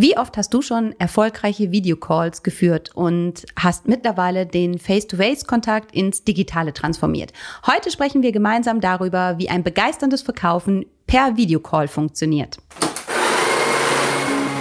Wie 0.00 0.16
oft 0.16 0.36
hast 0.36 0.54
du 0.54 0.62
schon 0.62 0.94
erfolgreiche 1.00 1.72
Videocalls 1.72 2.44
geführt 2.44 2.92
und 2.94 3.44
hast 3.56 3.88
mittlerweile 3.88 4.46
den 4.46 4.78
Face-to-Face-Kontakt 4.78 5.92
ins 5.92 6.22
Digitale 6.22 6.72
transformiert? 6.72 7.32
Heute 7.66 7.90
sprechen 7.90 8.22
wir 8.22 8.30
gemeinsam 8.30 8.80
darüber, 8.80 9.38
wie 9.38 9.50
ein 9.50 9.64
begeisterndes 9.64 10.22
Verkaufen 10.22 10.86
per 11.08 11.36
Videocall 11.36 11.88
funktioniert. 11.88 12.58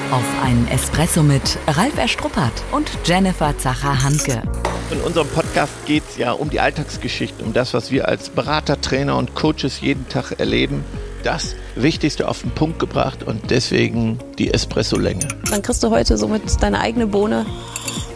Auf 0.09 0.25
einen 0.43 0.67
Espresso 0.69 1.21
mit 1.21 1.59
Ralf 1.67 1.99
Erstruppert 1.99 2.63
und 2.71 2.89
Jennifer 3.05 3.55
Zacher-Hanke. 3.55 4.41
In 4.89 5.01
unserem 5.01 5.27
Podcast 5.27 5.85
geht 5.85 6.01
es 6.09 6.17
ja 6.17 6.31
um 6.31 6.49
die 6.49 6.59
Alltagsgeschichte, 6.59 7.43
um 7.43 7.53
das, 7.53 7.75
was 7.75 7.91
wir 7.91 8.07
als 8.07 8.29
Berater, 8.29 8.81
Trainer 8.81 9.15
und 9.17 9.35
Coaches 9.35 9.81
jeden 9.81 10.09
Tag 10.09 10.39
erleben. 10.39 10.83
Das 11.23 11.55
Wichtigste 11.75 12.27
auf 12.27 12.41
den 12.41 12.51
Punkt 12.51 12.79
gebracht 12.79 13.23
und 13.23 13.49
deswegen 13.49 14.19
die 14.37 14.53
Espresso-Länge. 14.53 15.27
Dann 15.49 15.61
kriegst 15.61 15.83
du 15.83 15.89
heute 15.89 16.17
somit 16.17 16.61
deine 16.61 16.79
eigene 16.79 17.07
Bohne, 17.07 17.45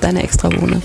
deine 0.02 0.24
extra 0.24 0.50
Bohne. 0.50 0.82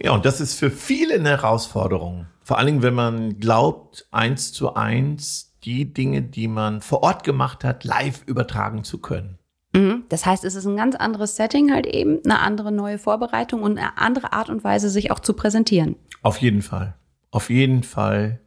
Ja, 0.00 0.12
und 0.12 0.24
das 0.24 0.40
ist 0.40 0.54
für 0.54 0.70
viele 0.70 1.14
eine 1.14 1.30
Herausforderung. 1.30 2.26
Vor 2.42 2.56
allen 2.58 2.66
Dingen, 2.66 2.82
wenn 2.82 2.94
man 2.94 3.40
glaubt, 3.40 4.06
eins 4.10 4.52
zu 4.52 4.74
eins 4.74 5.56
die 5.64 5.92
Dinge, 5.92 6.22
die 6.22 6.48
man 6.48 6.80
vor 6.80 7.02
Ort 7.02 7.24
gemacht 7.24 7.64
hat, 7.64 7.84
live 7.84 8.22
übertragen 8.26 8.84
zu 8.84 8.98
können. 8.98 9.38
Mhm. 9.74 10.04
Das 10.08 10.24
heißt, 10.24 10.44
es 10.44 10.54
ist 10.54 10.66
ein 10.66 10.76
ganz 10.76 10.94
anderes 10.94 11.36
Setting 11.36 11.72
halt 11.72 11.86
eben, 11.86 12.20
eine 12.24 12.38
andere 12.38 12.72
neue 12.72 12.98
Vorbereitung 12.98 13.62
und 13.62 13.76
eine 13.76 13.98
andere 13.98 14.32
Art 14.32 14.50
und 14.50 14.64
Weise, 14.64 14.88
sich 14.88 15.10
auch 15.10 15.18
zu 15.18 15.34
präsentieren. 15.34 15.96
Auf 16.22 16.38
jeden 16.38 16.62
Fall. 16.62 16.94
Auf 17.30 17.50
jeden 17.50 17.82
Fall 17.82 18.40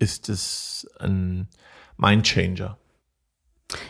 ist 0.00 0.28
es 0.28 0.88
ein 0.98 1.48
Mindchanger. 1.96 2.76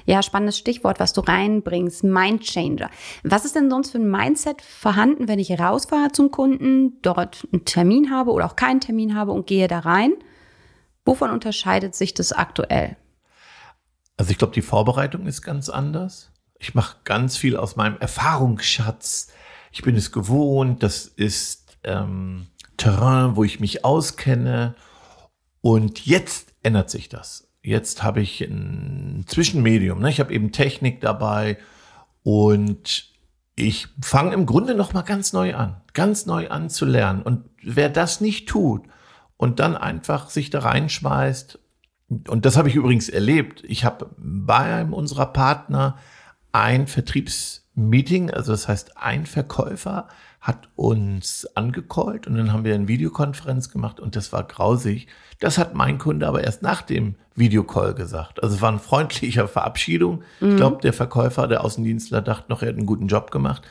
Ja, 0.05 0.23
spannendes 0.23 0.59
Stichwort, 0.59 1.01
was 1.01 1.15
du 1.15 1.23
reinbringst, 1.23 2.05
Mindchanger. 2.05 2.91
Was 3.23 3.47
ist 3.47 3.57
denn 3.57 3.71
sonst 3.71 3.93
für 3.93 3.99
ein 3.99 4.11
Mindset 4.11 4.61
vorhanden, 4.61 5.27
wenn 5.27 5.39
ich 5.39 5.59
rausfahre 5.59 6.13
zum 6.13 6.31
Kunden, 6.31 7.01
dort 7.01 7.49
einen 7.53 7.65
Termin 7.65 8.11
habe 8.11 8.33
oder 8.33 8.45
auch 8.45 8.57
keinen 8.57 8.81
Termin 8.81 9.15
habe 9.15 9.33
und 9.33 9.47
gehe 9.47 9.69
da 9.69 9.79
rein? 9.79 10.13
Wovon 11.07 11.31
unterscheidet 11.31 11.95
sich 11.95 12.13
das 12.13 12.33
aktuell? 12.33 12.97
Also 14.17 14.33
ich 14.33 14.39
glaube, 14.39 14.53
die 14.53 14.63
Vorbereitung 14.63 15.27
ist 15.27 15.41
ganz 15.41 15.71
anders. 15.71 16.31
Ich 16.59 16.75
mache 16.75 16.99
ganz 17.05 17.39
viel 17.39 17.57
aus 17.57 17.77
meinem 17.77 17.97
Erfahrungsschatz. 17.99 19.33
Ich 19.73 19.81
bin 19.81 19.97
es 19.97 20.13
gewohnt. 20.13 20.83
Das 20.83 21.07
ist 21.07 21.79
ähm, 21.85 22.49
Terrain, 22.77 23.37
wo 23.37 23.45
ich 23.45 23.61
mich 23.61 23.83
auskenne. 23.85 24.75
Und 25.61 26.07
jetzt 26.07 26.55
ändert 26.63 26.91
sich 26.91 27.09
das. 27.09 27.49
Jetzt 27.63 28.03
habe 28.03 28.21
ich 28.21 28.41
ein 28.41 29.25
Zwischenmedium. 29.27 30.01
Ne? 30.01 30.09
Ich 30.09 30.21
habe 30.21 30.33
eben 30.33 30.53
Technik 30.53 31.01
dabei 31.01 31.59
und 32.23 33.11
ich 33.55 33.89
fange 34.03 34.33
im 34.33 34.47
Grunde 34.47 34.75
noch 34.75 34.95
mal 34.95 35.03
ganz 35.03 35.33
neu 35.33 35.55
an, 35.55 35.81
ganz 35.93 36.25
neu 36.25 36.49
an 36.49 36.71
zu 36.71 36.87
lernen. 36.87 37.23
Und 37.23 37.45
wer 37.63 37.91
das 37.91 38.21
nicht 38.21 38.49
tut 38.49 38.83
und 39.37 39.61
dann 39.61 39.77
einfach 39.77 40.31
sich 40.31 40.51
da 40.51 40.61
reinschmeißt, 40.61 41.59
und 42.29 42.45
das 42.45 42.57
habe 42.57 42.69
ich 42.69 42.75
übrigens 42.75 43.09
erlebt. 43.09 43.63
Ich 43.65 43.85
habe 43.85 44.11
bei 44.19 44.75
einem 44.75 44.93
unserer 44.93 45.27
Partner 45.27 45.97
ein 46.51 46.89
Vertriebsmeeting, 46.89 48.31
also 48.31 48.51
das 48.51 48.67
heißt 48.67 48.97
ein 48.97 49.27
Verkäufer 49.27 50.09
hat 50.41 50.69
uns 50.75 51.47
angecallt 51.55 52.27
und 52.27 52.37
dann 52.37 52.53
haben 52.53 52.65
wir 52.65 52.75
eine 52.75 52.89
Videokonferenz 52.89 53.71
gemacht 53.71 54.01
und 54.01 54.17
das 54.17 54.33
war 54.33 54.43
grausig. 54.43 55.07
Das 55.39 55.59
hat 55.59 55.75
mein 55.75 55.99
Kunde 55.99 56.27
aber 56.27 56.43
erst 56.43 56.63
nach 56.63 56.83
dem 56.83 57.17
Videocall 57.35 57.95
gesagt. 57.95 58.43
Also 58.43 58.57
es 58.57 58.63
war 58.63 58.71
eine 58.71 58.79
freundliche 58.79 59.49
Verabschiedung. 59.49 60.23
Mhm. 60.41 60.51
Ich 60.51 60.57
glaube, 60.57 60.81
der 60.83 60.93
Verkäufer, 60.93 61.47
der 61.47 61.63
Außendienstler 61.63 62.23
dachte 62.23 62.51
noch, 62.51 62.63
er 62.63 62.69
hat 62.69 62.77
einen 62.77 62.87
guten 62.87 63.09
Job 63.09 63.31
gemacht. 63.31 63.63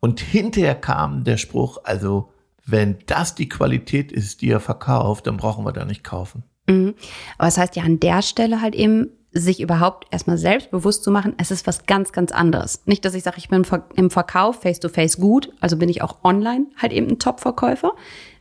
Und 0.00 0.20
hinterher 0.20 0.74
kam 0.74 1.24
der 1.24 1.36
Spruch, 1.36 1.78
also 1.84 2.32
wenn 2.66 2.98
das 3.06 3.34
die 3.34 3.48
Qualität 3.48 4.12
ist, 4.12 4.42
die 4.42 4.50
er 4.50 4.60
verkauft, 4.60 5.26
dann 5.26 5.36
brauchen 5.36 5.64
wir 5.64 5.72
da 5.72 5.84
nicht 5.84 6.04
kaufen. 6.04 6.42
Mhm. 6.68 6.94
Aber 7.38 7.46
das 7.46 7.58
heißt 7.58 7.76
ja 7.76 7.84
an 7.84 8.00
der 8.00 8.22
Stelle 8.22 8.60
halt 8.60 8.74
eben, 8.74 9.10
sich 9.40 9.60
überhaupt 9.60 10.06
erstmal 10.10 10.38
selbstbewusst 10.38 11.04
zu 11.04 11.10
machen, 11.10 11.34
es 11.38 11.50
ist 11.50 11.66
was 11.66 11.86
ganz, 11.86 12.12
ganz 12.12 12.32
anderes. 12.32 12.82
Nicht, 12.86 13.04
dass 13.04 13.14
ich 13.14 13.22
sage, 13.22 13.38
ich 13.38 13.48
bin 13.48 13.66
im 13.96 14.10
Verkauf 14.10 14.62
face-to-face 14.62 15.16
-face 15.16 15.20
gut, 15.20 15.52
also 15.60 15.76
bin 15.76 15.88
ich 15.88 16.02
auch 16.02 16.24
online 16.24 16.66
halt 16.76 16.92
eben 16.92 17.08
ein 17.08 17.18
Top-Verkäufer, 17.18 17.92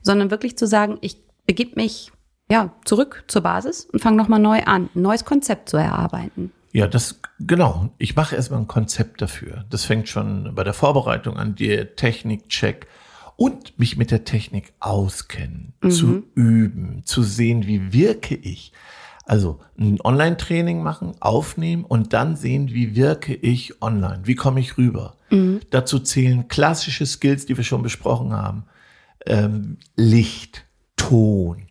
sondern 0.02 0.32
wirklich 0.32 0.58
zu 0.58 0.68
sagen, 0.68 0.98
ich 1.02 1.18
begib 1.46 1.76
mich 1.76 2.12
ja 2.50 2.74
zurück 2.86 3.24
zur 3.28 3.42
Basis 3.42 3.86
und 3.92 4.02
fange 4.02 4.18
nochmal 4.18 4.40
neu 4.40 4.64
an, 4.64 4.90
ein 4.96 5.02
neues 5.02 5.26
Konzept 5.26 5.70
zu 5.70 5.78
erarbeiten. 5.78 6.52
Ja, 6.74 6.88
das 6.88 7.20
genau. 7.40 7.90
Ich 7.98 8.16
mache 8.16 8.36
erstmal 8.36 8.60
ein 8.60 8.68
Konzept 8.68 9.22
dafür. 9.22 9.66
Das 9.70 9.86
fängt 9.86 10.10
schon 10.10 10.54
bei 10.54 10.64
der 10.64 10.74
Vorbereitung 10.74 11.38
an, 11.38 11.56
der 11.56 11.96
Technikcheck 11.96 12.88
und 13.36 13.80
mich 13.80 13.98
mit 13.98 14.12
der 14.12 14.26
Technik 14.26 14.74
auskennen, 14.80 15.74
mhm. 15.82 15.92
zu 15.92 16.24
üben, 16.36 17.02
zu 17.06 17.24
sehen, 17.24 17.66
wie 17.68 17.94
wirke 17.94 18.36
ich. 18.36 18.74
Also 19.28 19.60
ein 19.78 20.00
Online-Training 20.02 20.82
machen, 20.82 21.16
aufnehmen 21.20 21.84
und 21.84 22.14
dann 22.14 22.38
sehen, 22.38 22.70
wie 22.70 22.96
wirke 22.96 23.36
ich 23.36 23.82
online, 23.82 24.22
wie 24.24 24.36
komme 24.36 24.62
ich 24.62 24.78
rüber. 24.78 25.18
Mhm. 25.30 25.60
Dazu 25.70 26.00
zählen 26.00 26.48
klassische 26.48 27.06
Skills, 27.06 27.46
die 27.46 27.58
wir 27.58 27.66
schon 27.66 27.82
besprochen 27.82 28.32
haben. 28.32 28.64
Ähm, 29.26 29.80
Licht, 29.98 30.64
Ton, 30.96 31.68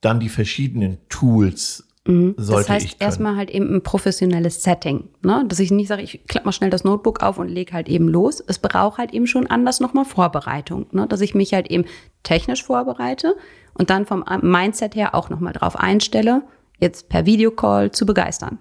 dann 0.00 0.18
die 0.18 0.28
verschiedenen 0.28 0.98
Tools. 1.08 1.84
Mhm. 2.04 2.34
das 2.38 2.68
heißt 2.68 2.96
erstmal 3.00 3.36
halt 3.36 3.50
eben 3.50 3.72
ein 3.72 3.82
professionelles 3.82 4.62
Setting, 4.62 5.10
ne? 5.22 5.44
dass 5.46 5.60
ich 5.60 5.70
nicht 5.70 5.88
sage, 5.88 6.00
ich 6.00 6.24
klappe 6.26 6.46
mal 6.46 6.52
schnell 6.52 6.70
das 6.70 6.82
Notebook 6.82 7.22
auf 7.22 7.38
und 7.38 7.48
lege 7.48 7.74
halt 7.74 7.86
eben 7.86 8.08
los. 8.08 8.42
Es 8.44 8.58
braucht 8.58 8.96
halt 8.96 9.12
eben 9.12 9.26
schon 9.26 9.46
anders 9.46 9.78
nochmal 9.78 10.06
Vorbereitung, 10.06 10.86
ne? 10.90 11.06
dass 11.06 11.20
ich 11.20 11.34
mich 11.34 11.52
halt 11.52 11.70
eben 11.70 11.84
technisch 12.22 12.64
vorbereite 12.64 13.36
und 13.74 13.90
dann 13.90 14.06
vom 14.06 14.24
Mindset 14.40 14.96
her 14.96 15.14
auch 15.14 15.28
nochmal 15.28 15.52
drauf 15.52 15.78
einstelle, 15.78 16.42
jetzt 16.78 17.08
per 17.08 17.26
Videocall 17.26 17.90
zu 17.90 18.06
begeistern. 18.06 18.58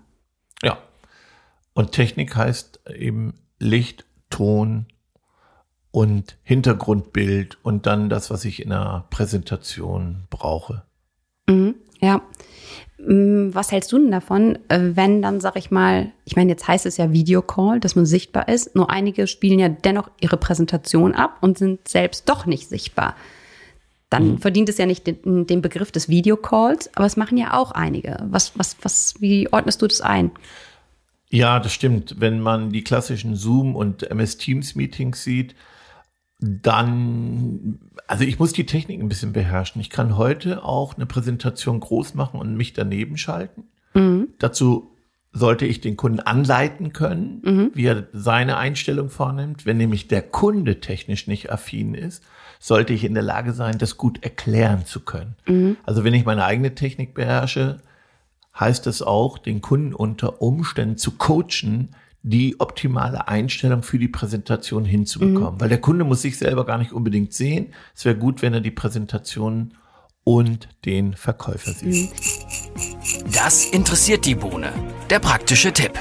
Ja. 0.64 0.78
Und 1.74 1.92
Technik 1.92 2.36
heißt 2.36 2.82
eben 2.96 3.36
Licht, 3.60 4.06
Ton 4.30 4.88
und 5.92 6.38
Hintergrundbild 6.44 7.58
und 7.64 7.86
dann 7.86 8.10
das, 8.10 8.30
was 8.30 8.46
ich 8.46 8.62
in 8.62 8.72
einer 8.72 9.06
Präsentation 9.10 10.24
brauche. 10.30 10.84
Mhm, 11.48 11.76
ja. 12.00 12.22
Mm, 13.00 13.50
was 13.54 13.72
hältst 13.72 13.92
du 13.92 14.00
denn 14.00 14.12
davon, 14.12 14.60
äh, 14.70 14.80
wenn 14.96 15.22
dann, 15.22 15.40
sag 15.40 15.56
ich 15.56 15.72
mal, 15.72 16.12
ich 16.26 16.36
meine, 16.36 16.52
jetzt 16.52 16.68
heißt 16.68 16.86
es 16.86 16.98
ja 16.98 17.12
Videocall, 17.12 17.80
dass 17.80 17.96
man 17.96 18.06
sichtbar 18.06 18.48
ist, 18.48 18.76
nur 18.76 18.90
einige 18.90 19.28
spielen 19.28 19.60
ja 19.60 19.70
dennoch 19.70 20.10
ihre 20.20 20.38
Präsentation 20.38 21.14
ab 21.14 21.38
und 21.42 21.58
sind 21.58 21.88
selbst 21.88 22.28
doch 22.28 22.46
nicht 22.46 22.68
sichtbar 22.68 23.16
dann 24.10 24.32
mhm. 24.32 24.38
verdient 24.38 24.70
es 24.70 24.78
ja 24.78 24.86
nicht 24.86 25.06
den, 25.06 25.48
den, 25.48 25.62
Begriff 25.62 25.92
des 25.92 26.08
Videocalls, 26.08 26.90
aber 26.96 27.06
es 27.06 27.18
machen 27.18 27.38
ja 27.38 27.54
auch 27.54 27.72
einige. 27.72 28.18
Was, 28.30 28.58
was, 28.58 28.78
was, 28.82 29.16
wie 29.20 29.52
ordnest 29.52 29.82
du 29.82 29.88
das 29.88 30.02
ein? 30.02 30.32
Ja, 31.30 31.60
das 31.60 31.74
stimmt. 31.74 32.16
Wenn 32.20 32.40
man 32.40 32.72
die 32.72 32.84
klassischen 32.84 33.36
Zoom 33.36 33.76
und 33.76 34.10
MS 34.10 34.38
Teams 34.38 34.76
Meetings 34.76 35.24
sieht, 35.24 35.56
dann, 36.40 37.80
also 38.08 38.24
ich 38.24 38.40
muss 38.40 38.54
die 38.54 38.66
Technik 38.66 39.02
ein 39.02 39.10
bisschen 39.10 39.34
beherrschen. 39.34 39.82
Ich 39.82 39.90
kann 39.90 40.18
heute 40.18 40.64
auch 40.64 40.96
eine 40.96 41.06
Präsentation 41.06 41.80
groß 41.80 42.14
machen 42.14 42.40
und 42.40 42.56
mich 42.56 42.74
daneben 42.74 43.18
schalten. 43.18 43.66
Mhm. 43.94 44.30
Dazu 44.40 44.97
sollte 45.38 45.66
ich 45.66 45.82
den 45.82 45.98
Kunden 45.98 46.20
anleiten 46.20 46.94
können, 46.94 47.42
mhm. 47.44 47.72
wie 47.74 47.86
er 47.86 48.08
seine 48.14 48.58
Einstellung 48.58 49.10
vornimmt. 49.10 49.66
Wenn 49.66 49.78
nämlich 49.78 50.08
der 50.08 50.22
Kunde 50.22 50.80
technisch 50.80 51.28
nicht 51.28 51.52
affin 51.52 51.94
ist, 51.94 52.24
sollte 52.60 52.94
ich 52.94 53.04
in 53.04 53.14
der 53.14 53.24
Lage 53.24 53.54
sein, 53.54 53.78
das 53.78 53.98
gut 53.98 54.24
erklären 54.24 54.86
zu 54.86 55.02
können. 55.02 55.36
Mhm. 55.46 55.78
Also 55.84 56.04
wenn 56.04 56.14
ich 56.14 56.26
meine 56.26 56.46
eigene 56.46 56.76
Technik 56.76 57.14
beherrsche, 57.14 57.78
heißt 58.60 58.88
es 58.88 59.02
auch, 59.02 59.38
den 59.38 59.62
Kunden 59.62 59.94
unter 59.94 60.42
Umständen 60.42 60.98
zu 60.98 61.12
coachen, 61.12 61.90
die 62.24 62.60
optimale 62.60 63.28
Einstellung 63.28 63.84
für 63.84 64.00
die 64.00 64.08
Präsentation 64.08 64.86
hinzubekommen. 64.86 65.56
Mhm. 65.56 65.62
Weil 65.62 65.70
der 65.70 65.82
Kunde 65.82 66.04
muss 66.04 66.24
sich 66.24 66.38
selber 66.38 66.66
gar 66.66 66.78
nicht 66.78 66.92
unbedingt 66.92 67.34
sehen. 67.34 67.68
Es 67.96 68.06
wäre 68.06 68.18
gut, 68.18 68.42
wenn 68.42 68.54
er 68.54 68.62
die 68.62 68.72
Präsentation 68.72 69.74
und 70.28 70.68
den 70.84 71.14
Verkäufer 71.14 71.72
sieht. 71.72 72.10
Mhm. 72.12 73.32
Das 73.32 73.64
interessiert 73.64 74.26
die 74.26 74.36
Bohne. 74.36 74.74
Der 75.10 75.20
praktische 75.20 75.72
Tipp. 75.72 75.94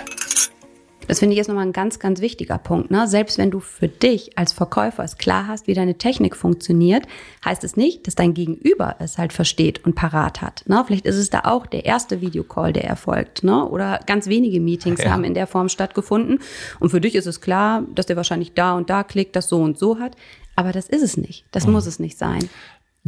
Das 1.06 1.20
finde 1.20 1.34
ich 1.34 1.36
jetzt 1.36 1.46
nochmal 1.46 1.64
ein 1.64 1.72
ganz, 1.72 2.00
ganz 2.00 2.20
wichtiger 2.20 2.58
Punkt. 2.58 2.90
Ne? 2.90 3.06
Selbst 3.06 3.38
wenn 3.38 3.52
du 3.52 3.60
für 3.60 3.86
dich 3.86 4.36
als 4.36 4.52
Verkäufer 4.52 5.04
es 5.04 5.16
klar 5.16 5.46
hast, 5.46 5.68
wie 5.68 5.74
deine 5.74 5.96
Technik 5.96 6.34
funktioniert, 6.34 7.06
heißt 7.44 7.62
es 7.62 7.76
nicht, 7.76 8.08
dass 8.08 8.16
dein 8.16 8.34
Gegenüber 8.34 8.96
es 8.98 9.16
halt 9.16 9.32
versteht 9.32 9.84
und 9.84 9.94
parat 9.94 10.42
hat. 10.42 10.64
Ne? 10.66 10.82
Vielleicht 10.84 11.06
ist 11.06 11.14
es 11.14 11.30
da 11.30 11.42
auch 11.44 11.64
der 11.64 11.84
erste 11.84 12.20
Videocall, 12.20 12.72
der 12.72 12.82
erfolgt. 12.82 13.44
Ne? 13.44 13.64
Oder 13.64 14.00
ganz 14.06 14.26
wenige 14.26 14.58
Meetings 14.58 15.04
ja. 15.04 15.12
haben 15.12 15.22
in 15.22 15.34
der 15.34 15.46
Form 15.46 15.68
stattgefunden. 15.68 16.40
Und 16.80 16.90
für 16.90 17.00
dich 17.00 17.14
ist 17.14 17.26
es 17.26 17.40
klar, 17.40 17.84
dass 17.94 18.06
der 18.06 18.16
wahrscheinlich 18.16 18.54
da 18.54 18.74
und 18.74 18.90
da 18.90 19.04
klickt, 19.04 19.36
das 19.36 19.48
so 19.48 19.62
und 19.62 19.78
so 19.78 20.00
hat. 20.00 20.16
Aber 20.56 20.72
das 20.72 20.88
ist 20.88 21.02
es 21.02 21.16
nicht. 21.16 21.44
Das 21.52 21.66
mhm. 21.66 21.74
muss 21.74 21.86
es 21.86 22.00
nicht 22.00 22.18
sein. 22.18 22.48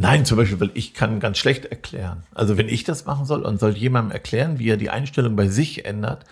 Nein, 0.01 0.23
zum 0.23 0.37
Beispiel, 0.37 0.59
weil 0.61 0.71
ich 0.75 0.93
kann 0.93 1.19
ganz 1.19 1.37
schlecht 1.37 1.65
erklären. 1.65 2.23
Also 2.33 2.57
wenn 2.57 2.69
ich 2.69 2.85
das 2.85 3.05
machen 3.05 3.25
soll 3.25 3.41
und 3.41 3.59
soll 3.59 3.71
jemandem 3.75 4.11
erklären, 4.13 4.57
wie 4.57 4.69
er 4.69 4.77
die 4.77 4.89
Einstellung 4.89 5.35
bei 5.35 5.49
sich 5.49 5.83
ändert, 5.83 6.23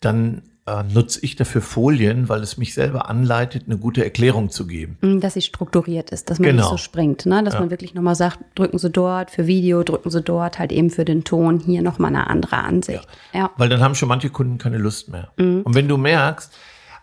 dann 0.00 0.42
äh, 0.66 0.82
nutze 0.82 1.20
ich 1.22 1.34
dafür 1.34 1.62
Folien, 1.62 2.28
weil 2.28 2.42
es 2.42 2.58
mich 2.58 2.74
selber 2.74 3.08
anleitet, 3.08 3.62
eine 3.66 3.78
gute 3.78 4.04
Erklärung 4.04 4.50
zu 4.50 4.66
geben. 4.66 4.98
Mm, 5.00 5.20
Dass 5.20 5.32
sie 5.32 5.40
strukturiert 5.40 6.10
ist, 6.10 6.28
dass 6.28 6.38
man 6.38 6.50
Genau. 6.50 6.62
nicht 6.62 6.70
so 6.70 6.76
springt, 6.76 7.24
ne? 7.24 7.42
dass 7.42 7.54
Ja. 7.54 7.60
man 7.60 7.70
wirklich 7.70 7.94
nochmal 7.94 8.14
sagt, 8.16 8.38
drücken 8.54 8.78
Sie 8.78 8.90
dort 8.90 9.30
für 9.30 9.46
Video, 9.46 9.82
drücken 9.82 10.10
Sie 10.10 10.20
dort 10.20 10.58
halt 10.58 10.70
eben 10.70 10.90
für 10.90 11.06
den 11.06 11.24
Ton, 11.24 11.58
hier 11.58 11.80
nochmal 11.80 12.10
eine 12.14 12.26
andere 12.28 12.56
Ansicht. 12.58 13.06
Ja. 13.32 13.50
Weil 13.56 13.70
dann 13.70 13.80
haben 13.80 13.94
schon 13.94 14.08
manche 14.10 14.28
Kunden 14.28 14.58
keine 14.58 14.76
Lust 14.76 15.08
mehr. 15.08 15.30
Und 15.38 15.74
wenn 15.74 15.88
du 15.88 15.96
merkst, 15.96 16.52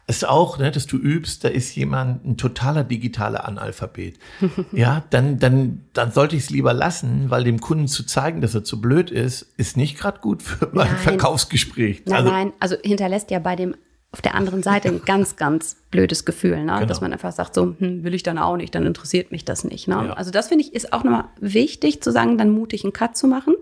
ist 0.08 0.26
auch, 0.26 0.58
ne, 0.58 0.72
dass 0.72 0.88
du 0.88 0.98
übst, 0.98 1.44
da 1.44 1.50
ist 1.50 1.76
jemand 1.76 2.26
ein 2.26 2.38
totaler 2.38 2.86
digitaler 2.86 3.46
Analphabet. 3.46 4.18
ja, 4.72 5.04
dann, 5.10 5.38
dann, 5.38 5.86
dann 5.92 6.14
sollte 6.14 6.38
ich 6.38 6.44
es 6.44 6.50
lieber 6.50 6.74
lassen, 6.74 7.30
weil 7.30 7.44
dem 7.44 7.60
Kunden 7.60 7.88
zu 7.88 8.06
zeigen, 8.06 8.40
dass 8.40 8.56
er 8.56 8.64
zu 8.64 8.80
blöd 8.80 9.12
ist, 9.12 9.42
ist 9.58 9.76
nicht 9.76 9.98
gerade 9.98 10.20
gut 10.22 10.42
für 10.42 10.70
mein 10.72 10.88
Nein. 10.88 10.98
Verkaufsgespräch. 10.98 12.04
Nein, 12.06 12.16
also, 12.16 12.30
nein, 12.30 12.54
also 12.60 12.76
hinterlässt 12.82 13.32
ja 13.32 13.40
bei 13.40 13.58
dem 13.58 13.76
auf 14.14 14.22
der 14.22 14.36
anderen 14.36 14.64
Seite 14.64 14.88
ein 14.88 15.02
ganz, 15.06 15.36
ganz 15.36 15.76
blödes 15.92 16.24
Gefühl, 16.24 16.64
ne? 16.64 16.74
Genau. 16.76 16.86
dass 16.86 17.02
man 17.02 17.12
einfach 17.12 17.34
sagt, 17.34 17.54
so 17.54 17.76
hm, 17.78 18.06
will 18.06 18.14
ich 18.14 18.24
dann 18.24 18.38
auch 18.38 18.56
nicht, 18.56 18.74
dann 18.74 18.86
interessiert 18.86 19.34
mich 19.34 19.44
das 19.44 19.66
nicht. 19.66 19.90
Ne? 19.90 19.96
Ja. 19.96 20.14
Also 20.14 20.32
das 20.32 20.48
finde 20.48 20.64
ich 20.64 20.74
ist 20.74 20.94
auch 20.94 21.04
nochmal 21.04 21.26
wichtig 21.42 22.02
zu 22.02 22.12
sagen, 22.12 22.38
dann 22.38 22.50
mutig 22.50 22.86
einen 22.86 22.94
Cut 22.94 23.18
zu 23.18 23.28
machen 23.28 23.56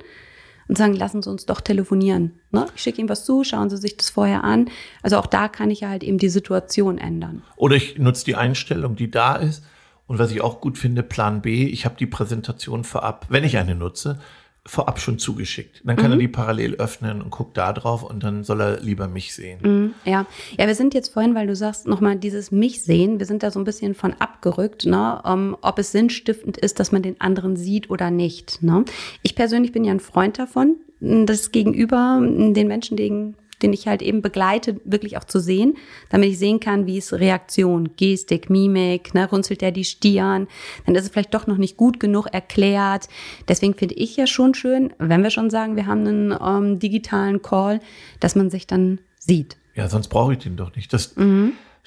und 0.67 0.77
sagen, 0.77 0.93
lassen 0.93 1.21
Sie 1.21 1.29
uns 1.29 1.45
doch 1.45 1.61
telefonieren. 1.61 2.39
Ne? 2.51 2.65
Ich 2.75 2.81
schicke 2.81 2.99
Ihnen 2.99 3.09
was 3.09 3.25
zu, 3.25 3.43
schauen 3.43 3.69
Sie 3.69 3.77
sich 3.77 3.97
das 3.97 4.09
vorher 4.09 4.43
an. 4.43 4.69
Also 5.01 5.17
auch 5.17 5.27
da 5.27 5.47
kann 5.47 5.71
ich 5.71 5.81
ja 5.81 5.89
halt 5.89 6.03
eben 6.03 6.17
die 6.17 6.29
Situation 6.29 6.97
ändern. 6.97 7.43
Oder 7.55 7.75
ich 7.75 7.97
nutze 7.97 8.25
die 8.25 8.35
Einstellung, 8.35 8.95
die 8.95 9.11
da 9.11 9.35
ist. 9.35 9.63
Und 10.07 10.19
was 10.19 10.31
ich 10.31 10.41
auch 10.41 10.61
gut 10.61 10.77
finde, 10.77 11.03
Plan 11.03 11.41
B, 11.41 11.65
ich 11.65 11.85
habe 11.85 11.95
die 11.97 12.05
Präsentation 12.05 12.83
vorab, 12.83 13.25
wenn 13.29 13.43
ich 13.43 13.57
eine 13.57 13.75
nutze, 13.75 14.19
vorab 14.67 14.99
schon 14.99 15.19
zugeschickt. 15.19 15.81
Dann 15.83 15.95
kann 15.95 16.11
er 16.11 16.17
die 16.17 16.27
parallel 16.27 16.75
öffnen 16.75 17.21
und 17.21 17.29
guckt 17.29 17.55
da 17.55 17.71
drauf 17.71 18.01
und 18.03 18.23
dann 18.23 18.43
soll 18.43 18.61
er 18.61 18.79
lieber 18.79 19.07
mich 19.07 19.35
sehen. 19.35 19.59
Mhm, 19.61 19.93
Ja, 20.05 20.25
ja, 20.57 20.65
wir 20.67 20.73
sind 20.73 20.95
jetzt 20.95 21.13
vorhin, 21.13 21.35
weil 21.35 21.45
du 21.45 21.55
sagst, 21.55 21.85
nochmal 21.87 22.15
dieses 22.15 22.51
mich 22.51 22.81
sehen, 22.83 23.19
wir 23.19 23.27
sind 23.27 23.43
da 23.43 23.51
so 23.51 23.59
ein 23.59 23.63
bisschen 23.63 23.93
von 23.93 24.13
abgerückt, 24.13 24.85
ne? 24.85 25.21
ähm, 25.23 25.55
ob 25.61 25.77
es 25.77 25.91
sinnstiftend 25.91 26.57
ist, 26.57 26.79
dass 26.79 26.91
man 26.91 27.03
den 27.03 27.21
anderen 27.21 27.55
sieht 27.55 27.91
oder 27.91 28.09
nicht. 28.09 28.63
Ne? 28.63 28.85
Ich 29.21 29.35
persönlich 29.35 29.71
bin 29.71 29.83
ja 29.83 29.91
ein 29.91 29.99
Freund 29.99 30.39
davon, 30.39 30.77
das 30.99 31.51
Gegenüber, 31.51 32.19
den 32.21 32.67
Menschen, 32.67 32.97
den, 32.97 33.35
den 33.61 33.73
ich 33.73 33.87
halt 33.87 34.01
eben 34.01 34.21
begleite, 34.21 34.79
wirklich 34.83 35.17
auch 35.17 35.23
zu 35.23 35.39
sehen, 35.39 35.75
damit 36.09 36.29
ich 36.29 36.39
sehen 36.39 36.59
kann, 36.59 36.85
wie 36.85 36.97
ist 36.97 37.13
Reaktion, 37.13 37.95
Gestik, 37.95 38.49
Mimik, 38.49 39.13
ne? 39.13 39.29
runzelt 39.29 39.61
der 39.61 39.71
die 39.71 39.85
Stirn, 39.85 40.47
dann 40.85 40.95
ist 40.95 41.03
es 41.03 41.09
vielleicht 41.09 41.33
doch 41.33 41.47
noch 41.47 41.57
nicht 41.57 41.77
gut 41.77 41.99
genug 41.99 42.27
erklärt. 42.31 43.07
Deswegen 43.47 43.73
finde 43.73 43.95
ich 43.95 44.17
ja 44.17 44.27
schon 44.27 44.53
schön, 44.53 44.93
wenn 44.97 45.23
wir 45.23 45.29
schon 45.29 45.49
sagen, 45.49 45.75
wir 45.75 45.85
haben 45.85 46.07
einen 46.07 46.37
ähm, 46.39 46.79
digitalen 46.79 47.41
Call, 47.41 47.79
dass 48.19 48.35
man 48.35 48.49
sich 48.49 48.67
dann 48.67 48.99
sieht. 49.17 49.57
Ja, 49.75 49.89
sonst 49.89 50.07
brauche 50.07 50.33
ich 50.33 50.39
den 50.39 50.55
doch 50.55 50.75
nicht. 50.75 50.93
Das, 50.93 51.15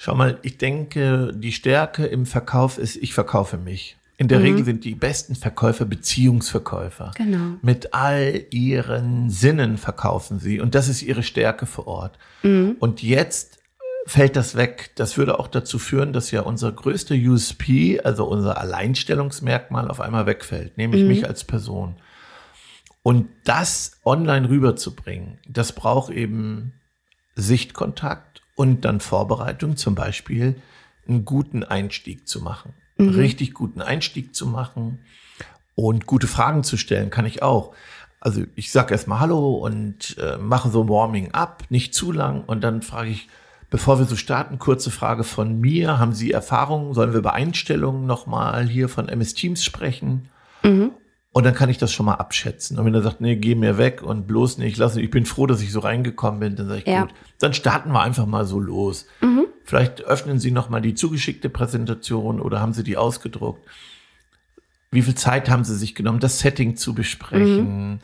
Schau 0.01 0.15
mal, 0.15 0.39
ich 0.43 0.57
denke, 0.57 1.33
die 1.35 1.51
Stärke 1.51 2.05
im 2.05 2.25
Verkauf 2.25 2.77
ist, 2.77 2.95
ich 2.95 3.13
verkaufe 3.13 3.57
mich. 3.57 3.97
In 4.19 4.27
der 4.27 4.43
Regel 4.43 4.65
sind 4.65 4.83
die 4.83 4.95
besten 4.95 5.33
Verkäufer 5.33 5.85
Beziehungsverkäufer. 5.85 7.11
Genau. 7.15 7.55
Mit 7.61 7.93
all 7.93 8.45
ihren 8.49 9.29
Sinnen 9.29 9.77
verkaufen 9.77 10.39
sie 10.39 10.59
und 10.59 10.75
das 10.75 10.89
ist 10.89 11.01
ihre 11.01 11.23
Stärke 11.23 11.65
vor 11.65 11.87
Ort. 11.87 12.19
Und 12.43 13.01
jetzt 13.01 13.59
fällt 14.05 14.35
das 14.35 14.55
weg. 14.55 14.91
Das 14.95 15.17
würde 15.17 15.39
auch 15.39 15.47
dazu 15.47 15.79
führen, 15.79 16.11
dass 16.11 16.31
ja 16.31 16.41
unser 16.41 16.71
größter 16.71 17.15
USP, 17.15 18.01
also 18.03 18.25
unser 18.25 18.59
Alleinstellungsmerkmal 18.59 19.89
auf 19.89 20.01
einmal 20.01 20.25
wegfällt, 20.25 20.77
nämlich 20.77 21.05
mich 21.05 21.25
als 21.25 21.45
Person. 21.45 21.95
Und 23.03 23.29
das 23.45 24.01
online 24.03 24.49
rüberzubringen, 24.49 25.39
das 25.47 25.71
braucht 25.71 26.11
eben 26.11 26.73
Sichtkontakt 27.35 28.41
und 28.55 28.83
dann 28.83 28.99
Vorbereitung, 28.99 29.77
zum 29.77 29.95
Beispiel 29.95 30.55
einen 31.07 31.23
guten 31.23 31.63
Einstieg 31.63 32.27
zu 32.27 32.41
machen. 32.41 32.73
Einen 32.99 33.09
Richtig 33.15 33.53
guten 33.53 33.81
Einstieg 33.81 34.35
zu 34.35 34.45
machen 34.45 34.99
und 35.75 36.05
gute 36.05 36.27
Fragen 36.27 36.63
zu 36.63 36.75
stellen, 36.77 37.09
kann 37.09 37.25
ich 37.25 37.41
auch. 37.41 37.73
Also 38.19 38.43
ich 38.55 38.71
sage 38.71 38.91
erstmal 38.91 39.21
Hallo 39.21 39.55
und 39.55 40.17
äh, 40.19 40.37
mache 40.37 40.69
so 40.69 40.83
ein 40.83 40.89
Warming 40.89 41.31
up, 41.31 41.63
nicht 41.69 41.93
zu 41.93 42.11
lang 42.11 42.43
und 42.45 42.61
dann 42.61 42.81
frage 42.81 43.09
ich, 43.09 43.29
bevor 43.69 43.97
wir 43.99 44.05
so 44.05 44.17
starten, 44.17 44.59
kurze 44.59 44.91
Frage 44.91 45.23
von 45.23 45.61
mir. 45.61 45.97
Haben 45.99 46.13
Sie 46.13 46.31
Erfahrungen? 46.31 46.93
Sollen 46.93 47.13
wir 47.13 47.19
über 47.19 47.33
Einstellungen 47.33 48.05
nochmal 48.05 48.67
hier 48.67 48.89
von 48.89 49.07
MS 49.07 49.33
Teams 49.35 49.63
sprechen? 49.63 50.27
Und 51.31 51.45
dann 51.45 51.53
kann 51.53 51.69
ich 51.69 51.77
das 51.77 51.93
schon 51.93 52.07
mal 52.07 52.15
abschätzen. 52.15 52.77
Und 52.79 52.85
wenn 52.85 52.93
er 52.95 53.03
sagt, 53.03 53.21
nee, 53.21 53.35
geh 53.37 53.55
mir 53.55 53.77
weg 53.77 54.01
und 54.01 54.27
bloß 54.27 54.57
nicht, 54.57 54.77
lass 54.77 54.95
ich 54.97 55.09
bin 55.11 55.25
froh, 55.25 55.45
dass 55.45 55.61
ich 55.61 55.71
so 55.71 55.79
reingekommen 55.79 56.39
bin, 56.39 56.55
dann 56.57 56.67
sage 56.67 56.79
ich, 56.79 56.87
Ja. 56.87 57.01
gut, 57.03 57.13
dann 57.39 57.53
starten 57.53 57.91
wir 57.93 58.01
einfach 58.01 58.25
mal 58.25 58.45
so 58.45 58.59
los. 58.59 59.05
Vielleicht 59.69 60.01
öffnen 60.01 60.39
Sie 60.39 60.49
noch 60.49 60.71
mal 60.71 60.81
die 60.81 60.95
zugeschickte 60.95 61.47
Präsentation 61.47 62.41
oder 62.41 62.59
haben 62.59 62.73
Sie 62.73 62.83
die 62.83 62.97
ausgedruckt? 62.97 63.63
Wie 64.89 65.03
viel 65.03 65.13
Zeit 65.13 65.47
haben 65.47 65.63
Sie 65.63 65.75
sich 65.75 65.93
genommen, 65.93 66.19
das 66.19 66.39
Setting 66.39 66.75
zu 66.75 66.95
besprechen? 66.95 68.01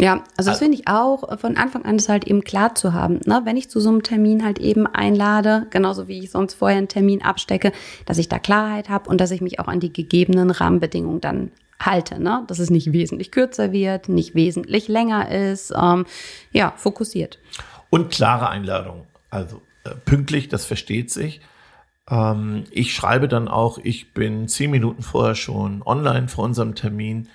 Ja, 0.00 0.24
also 0.36 0.50
das 0.50 0.58
finde 0.58 0.76
ich 0.76 0.88
auch 0.88 1.30
äh, 1.30 1.38
von 1.38 1.56
Anfang 1.56 1.84
an 1.84 1.96
das 1.96 2.08
halt 2.08 2.24
eben 2.26 2.42
klar 2.42 2.74
zu 2.74 2.92
haben. 2.92 3.20
Ne? 3.24 3.42
Wenn 3.44 3.56
ich 3.56 3.70
zu 3.70 3.78
so 3.78 3.88
einem 3.88 4.02
Termin 4.02 4.44
halt 4.44 4.58
eben 4.58 4.88
einlade, 4.88 5.68
genauso 5.70 6.08
wie 6.08 6.18
ich 6.18 6.32
sonst 6.32 6.54
vorher 6.54 6.78
einen 6.78 6.88
Termin 6.88 7.22
abstecke, 7.22 7.70
dass 8.04 8.18
ich 8.18 8.28
da 8.28 8.40
Klarheit 8.40 8.88
habe 8.88 9.08
und 9.10 9.20
dass 9.20 9.30
ich 9.30 9.40
mich 9.40 9.60
auch 9.60 9.68
an 9.68 9.78
die 9.78 9.92
gegebenen 9.92 10.50
Rahmenbedingungen 10.50 11.20
dann 11.20 11.52
halte. 11.78 12.20
Ne? 12.20 12.42
Dass 12.48 12.58
es 12.58 12.68
nicht 12.68 12.92
wesentlich 12.92 13.30
kürzer 13.30 13.70
wird, 13.70 14.08
nicht 14.08 14.34
wesentlich 14.34 14.88
länger 14.88 15.30
ist. 15.30 15.72
Ähm, 15.80 16.04
ja, 16.50 16.72
fokussiert. 16.76 17.38
Und 17.90 18.10
klare 18.10 18.48
Einladung. 18.48 19.06
Also 19.30 19.62
pünktlich, 20.04 20.48
das 20.48 20.64
versteht 20.64 21.10
sich. 21.10 21.40
Ähm, 22.10 22.64
ich 22.70 22.94
schreibe 22.94 23.28
dann 23.28 23.48
auch, 23.48 23.78
ich 23.78 24.14
bin 24.14 24.48
zehn 24.48 24.70
Minuten 24.70 25.02
vorher 25.02 25.34
schon 25.34 25.82
online 25.82 26.28
vor 26.28 26.44
unserem 26.44 26.74
Termin, 26.74 27.28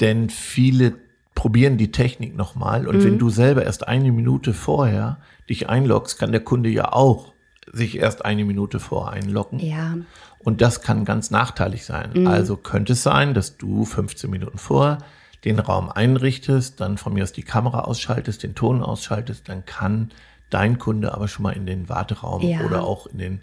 denn 0.00 0.30
viele 0.30 0.94
probieren 1.34 1.76
die 1.76 1.92
Technik 1.92 2.36
nochmal. 2.36 2.88
Und 2.88 3.04
wenn 3.04 3.18
du 3.18 3.30
selber 3.30 3.64
erst 3.64 3.86
eine 3.86 4.10
Minute 4.10 4.52
vorher 4.52 5.18
dich 5.48 5.68
einloggst, 5.68 6.18
kann 6.18 6.32
der 6.32 6.40
Kunde 6.40 6.68
ja 6.68 6.92
auch 6.92 7.32
sich 7.72 7.98
erst 7.98 8.24
eine 8.24 8.44
Minute 8.44 8.80
vorher 8.80 9.12
einloggen. 9.12 9.60
Ja, 9.60 9.98
Und 10.38 10.60
das 10.60 10.80
kann 10.82 11.04
ganz 11.04 11.30
nachteilig 11.30 11.84
sein. 11.84 12.26
Also 12.26 12.56
könnte 12.56 12.94
es 12.94 13.02
sein, 13.02 13.34
dass 13.34 13.56
du 13.56 13.84
15 13.84 14.30
Minuten 14.30 14.58
vorher 14.58 14.98
den 15.44 15.58
Raum 15.60 15.88
einrichtest, 15.90 16.80
dann 16.80 16.98
von 16.98 17.12
mir 17.12 17.22
aus 17.22 17.32
die 17.32 17.42
Kamera 17.42 17.82
ausschaltest, 17.82 18.42
den 18.42 18.54
Ton 18.54 18.82
ausschaltest, 18.82 19.48
dann 19.48 19.64
kann 19.64 20.10
dein 20.50 20.78
Kunde 20.78 21.12
aber 21.14 21.28
schon 21.28 21.42
mal 21.42 21.52
in 21.52 21.66
den 21.66 21.88
Warteraum 21.88 22.42
Ja. 22.42 22.60
oder 22.64 22.82
auch 22.84 23.06
in 23.06 23.18
den 23.18 23.40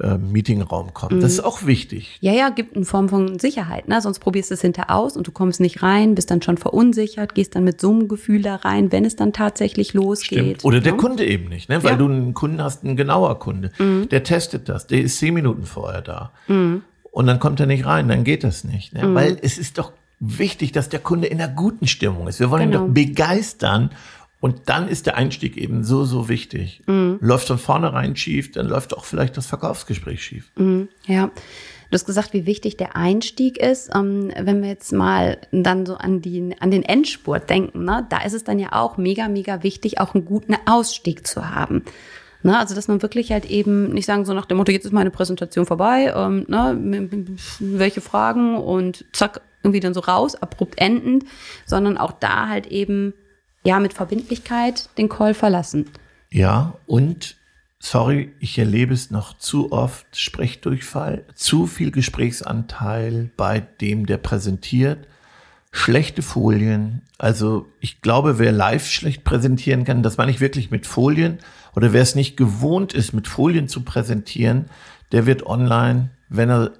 äh, 0.00 0.16
Meetingraum 0.16 0.94
kommen. 0.94 1.20
Das 1.20 1.32
ist 1.32 1.44
auch 1.44 1.66
wichtig. 1.66 2.16
Ja, 2.22 2.32
ja, 2.32 2.48
gibt 2.48 2.74
eine 2.76 2.84
Form 2.86 3.10
von 3.10 3.38
Sicherheit. 3.38 3.88
Ne? 3.88 4.00
Sonst 4.00 4.20
probierst 4.20 4.50
du 4.50 4.54
es 4.54 4.62
hinter 4.62 4.90
aus 4.90 5.16
und 5.18 5.26
du 5.26 5.32
kommst 5.32 5.60
nicht 5.60 5.82
rein, 5.82 6.14
bist 6.14 6.30
dann 6.30 6.40
schon 6.40 6.56
verunsichert, 6.56 7.34
gehst 7.34 7.54
dann 7.54 7.64
mit 7.64 7.78
so 7.80 7.90
einem 7.90 8.08
Gefühl 8.08 8.40
da 8.42 8.56
rein, 8.56 8.90
wenn 8.90 9.04
es 9.04 9.16
dann 9.16 9.34
tatsächlich 9.34 9.92
losgeht. 9.92 10.38
Stimmt. 10.38 10.64
Oder 10.64 10.80
der 10.80 10.92
ne? 10.92 10.98
Kunde 10.98 11.26
eben 11.26 11.48
nicht, 11.50 11.68
ne? 11.68 11.84
weil 11.84 11.90
Ja. 11.92 11.96
Mhm. 11.96 12.00
du 12.00 12.04
einen 12.06 12.34
Kunden 12.34 12.62
hast, 12.62 12.84
ein 12.84 12.96
genauer 12.96 13.38
Kunde, 13.38 13.70
der 14.10 14.22
testet 14.24 14.68
das, 14.70 14.86
der 14.86 15.02
ist 15.02 15.18
zehn 15.18 15.34
Minuten 15.34 15.64
vorher 15.64 16.00
da. 16.00 16.32
Und 16.48 17.26
dann 17.26 17.38
kommt 17.38 17.60
er 17.60 17.66
nicht 17.66 17.84
rein, 17.84 18.08
dann 18.08 18.24
geht 18.24 18.44
das 18.44 18.64
nicht. 18.64 18.94
Ne? 18.94 19.06
Mhm. 19.06 19.14
Weil 19.14 19.38
es 19.42 19.58
ist 19.58 19.76
doch 19.76 19.92
wichtig, 20.20 20.72
dass 20.72 20.88
der 20.88 21.00
Kunde 21.00 21.26
in 21.26 21.38
einer 21.40 21.52
guten 21.52 21.86
Stimmung 21.86 22.28
ist. 22.28 22.40
Wir 22.40 22.50
wollen 22.50 22.70
Genau. 22.70 22.84
ihn 22.84 22.88
doch 22.88 22.94
begeistern. 22.94 23.90
Und 24.42 24.68
dann 24.68 24.88
ist 24.88 25.06
der 25.06 25.16
Einstieg 25.16 25.56
eben 25.56 25.84
so, 25.84 26.04
so 26.04 26.28
wichtig. 26.28 26.82
Mhm. 26.88 27.18
Läuft 27.20 27.46
von 27.46 27.58
vornherein 27.58 28.16
schief, 28.16 28.50
dann 28.50 28.66
läuft 28.66 28.92
auch 28.92 29.04
vielleicht 29.04 29.36
das 29.36 29.46
Verkaufsgespräch 29.46 30.20
schief. 30.20 30.50
Ja, 31.06 31.26
du 31.26 31.92
hast 31.92 32.06
gesagt, 32.06 32.32
wie 32.32 32.44
wichtig 32.44 32.76
der 32.76 32.96
Einstieg 32.96 33.56
ist. 33.56 33.94
Ähm, 33.94 34.32
wenn 34.36 34.60
wir 34.60 34.68
jetzt 34.68 34.92
mal 34.92 35.38
dann 35.52 35.86
so 35.86 35.94
an, 35.94 36.22
die, 36.22 36.56
an 36.58 36.72
den 36.72 36.82
Endspurt 36.82 37.48
denken, 37.48 37.84
ne? 37.84 38.04
da 38.10 38.24
ist 38.24 38.32
es 38.32 38.42
dann 38.42 38.58
ja 38.58 38.72
auch 38.72 38.96
mega, 38.96 39.28
mega 39.28 39.62
wichtig, 39.62 40.00
auch 40.00 40.12
einen 40.12 40.24
guten 40.24 40.56
Ausstieg 40.66 41.24
zu 41.24 41.54
haben. 41.54 41.84
Ne? 42.42 42.58
Also, 42.58 42.74
dass 42.74 42.88
man 42.88 43.00
wirklich 43.00 43.30
halt 43.30 43.44
eben 43.44 43.92
nicht 43.92 44.06
sagen 44.06 44.24
so 44.24 44.34
nach 44.34 44.46
dem 44.46 44.56
Motto, 44.56 44.72
jetzt 44.72 44.86
ist 44.86 44.92
meine 44.92 45.12
Präsentation 45.12 45.66
vorbei, 45.66 46.12
ähm, 46.16 46.46
ne? 46.48 47.08
welche 47.60 48.00
Fragen 48.00 48.56
und 48.56 49.04
zack, 49.12 49.40
irgendwie 49.62 49.78
dann 49.78 49.94
so 49.94 50.00
raus, 50.00 50.34
abrupt 50.34 50.80
endend, 50.80 51.26
sondern 51.64 51.96
auch 51.96 52.10
da 52.10 52.48
halt 52.48 52.66
eben, 52.66 53.14
ja, 53.64 53.80
mit 53.80 53.94
Verbindlichkeit 53.94 54.88
den 54.98 55.08
Call 55.08 55.34
verlassen. 55.34 55.90
Ja, 56.30 56.74
und 56.86 57.36
sorry, 57.78 58.32
ich 58.38 58.58
erlebe 58.58 58.94
es 58.94 59.10
noch 59.10 59.36
zu 59.36 59.72
oft, 59.72 60.06
Sprechdurchfall, 60.16 61.24
zu 61.34 61.66
viel 61.66 61.90
Gesprächsanteil 61.90 63.30
bei 63.36 63.60
dem, 63.60 64.06
der 64.06 64.18
präsentiert, 64.18 65.06
schlechte 65.72 66.22
Folien. 66.22 67.02
Also 67.18 67.66
ich 67.80 68.00
glaube, 68.00 68.38
wer 68.38 68.52
live 68.52 68.86
schlecht 68.86 69.24
präsentieren 69.24 69.84
kann, 69.84 70.02
das 70.02 70.16
meine 70.16 70.30
ich 70.30 70.40
wirklich 70.40 70.70
mit 70.70 70.86
Folien, 70.86 71.38
oder 71.74 71.92
wer 71.92 72.02
es 72.02 72.14
nicht 72.14 72.36
gewohnt 72.36 72.92
ist, 72.92 73.12
mit 73.12 73.26
Folien 73.26 73.68
zu 73.68 73.82
präsentieren, 73.82 74.66
der 75.10 75.26
wird 75.26 75.46
online, 75.46 76.10
wenn 76.28 76.50
er 76.50 76.72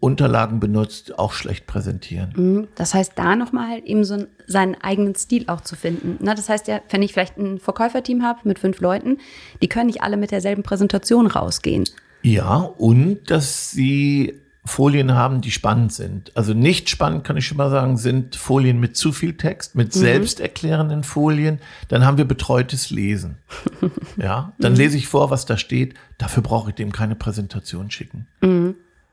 Unterlagen 0.00 0.60
benutzt, 0.60 1.18
auch 1.18 1.32
schlecht 1.32 1.66
präsentieren. 1.66 2.32
Mhm. 2.36 2.68
Das 2.76 2.94
heißt, 2.94 3.12
da 3.16 3.34
nochmal 3.34 3.68
halt 3.68 3.84
eben 3.84 4.04
so 4.04 4.14
einen, 4.14 4.26
seinen 4.46 4.76
eigenen 4.76 5.16
Stil 5.16 5.44
auch 5.48 5.60
zu 5.60 5.74
finden. 5.74 6.18
Na, 6.20 6.34
das 6.34 6.48
heißt 6.48 6.68
ja, 6.68 6.80
wenn 6.90 7.02
ich 7.02 7.12
vielleicht 7.12 7.36
ein 7.36 7.58
Verkäuferteam 7.58 8.22
habe 8.22 8.40
mit 8.44 8.60
fünf 8.60 8.80
Leuten, 8.80 9.18
die 9.60 9.68
können 9.68 9.86
nicht 9.86 10.02
alle 10.02 10.16
mit 10.16 10.30
derselben 10.30 10.62
Präsentation 10.62 11.26
rausgehen. 11.26 11.84
Ja, 12.22 12.58
und 12.58 13.28
dass 13.30 13.70
sie 13.72 14.40
Folien 14.68 15.14
haben, 15.14 15.40
die 15.40 15.50
spannend 15.50 15.92
sind. 15.92 16.36
Also 16.36 16.54
nicht 16.54 16.90
spannend, 16.90 17.24
kann 17.24 17.36
ich 17.36 17.46
schon 17.46 17.56
mal 17.56 17.70
sagen, 17.70 17.96
sind 17.96 18.36
Folien 18.36 18.78
mit 18.78 18.96
zu 18.96 19.12
viel 19.12 19.36
Text, 19.36 19.74
mit 19.74 19.94
mhm. 19.94 19.98
selbsterklärenden 19.98 21.02
Folien. 21.02 21.58
Dann 21.88 22.04
haben 22.04 22.18
wir 22.18 22.24
betreutes 22.26 22.90
Lesen. 22.90 23.38
ja, 24.16 24.52
dann 24.58 24.72
mhm. 24.72 24.78
lese 24.78 24.96
ich 24.96 25.08
vor, 25.08 25.30
was 25.30 25.46
da 25.46 25.56
steht. 25.56 25.94
Dafür 26.18 26.42
brauche 26.42 26.70
ich 26.70 26.76
dem 26.76 26.92
keine 26.92 27.16
Präsentation 27.16 27.90
schicken. 27.90 28.26
Mhm. 28.42 28.67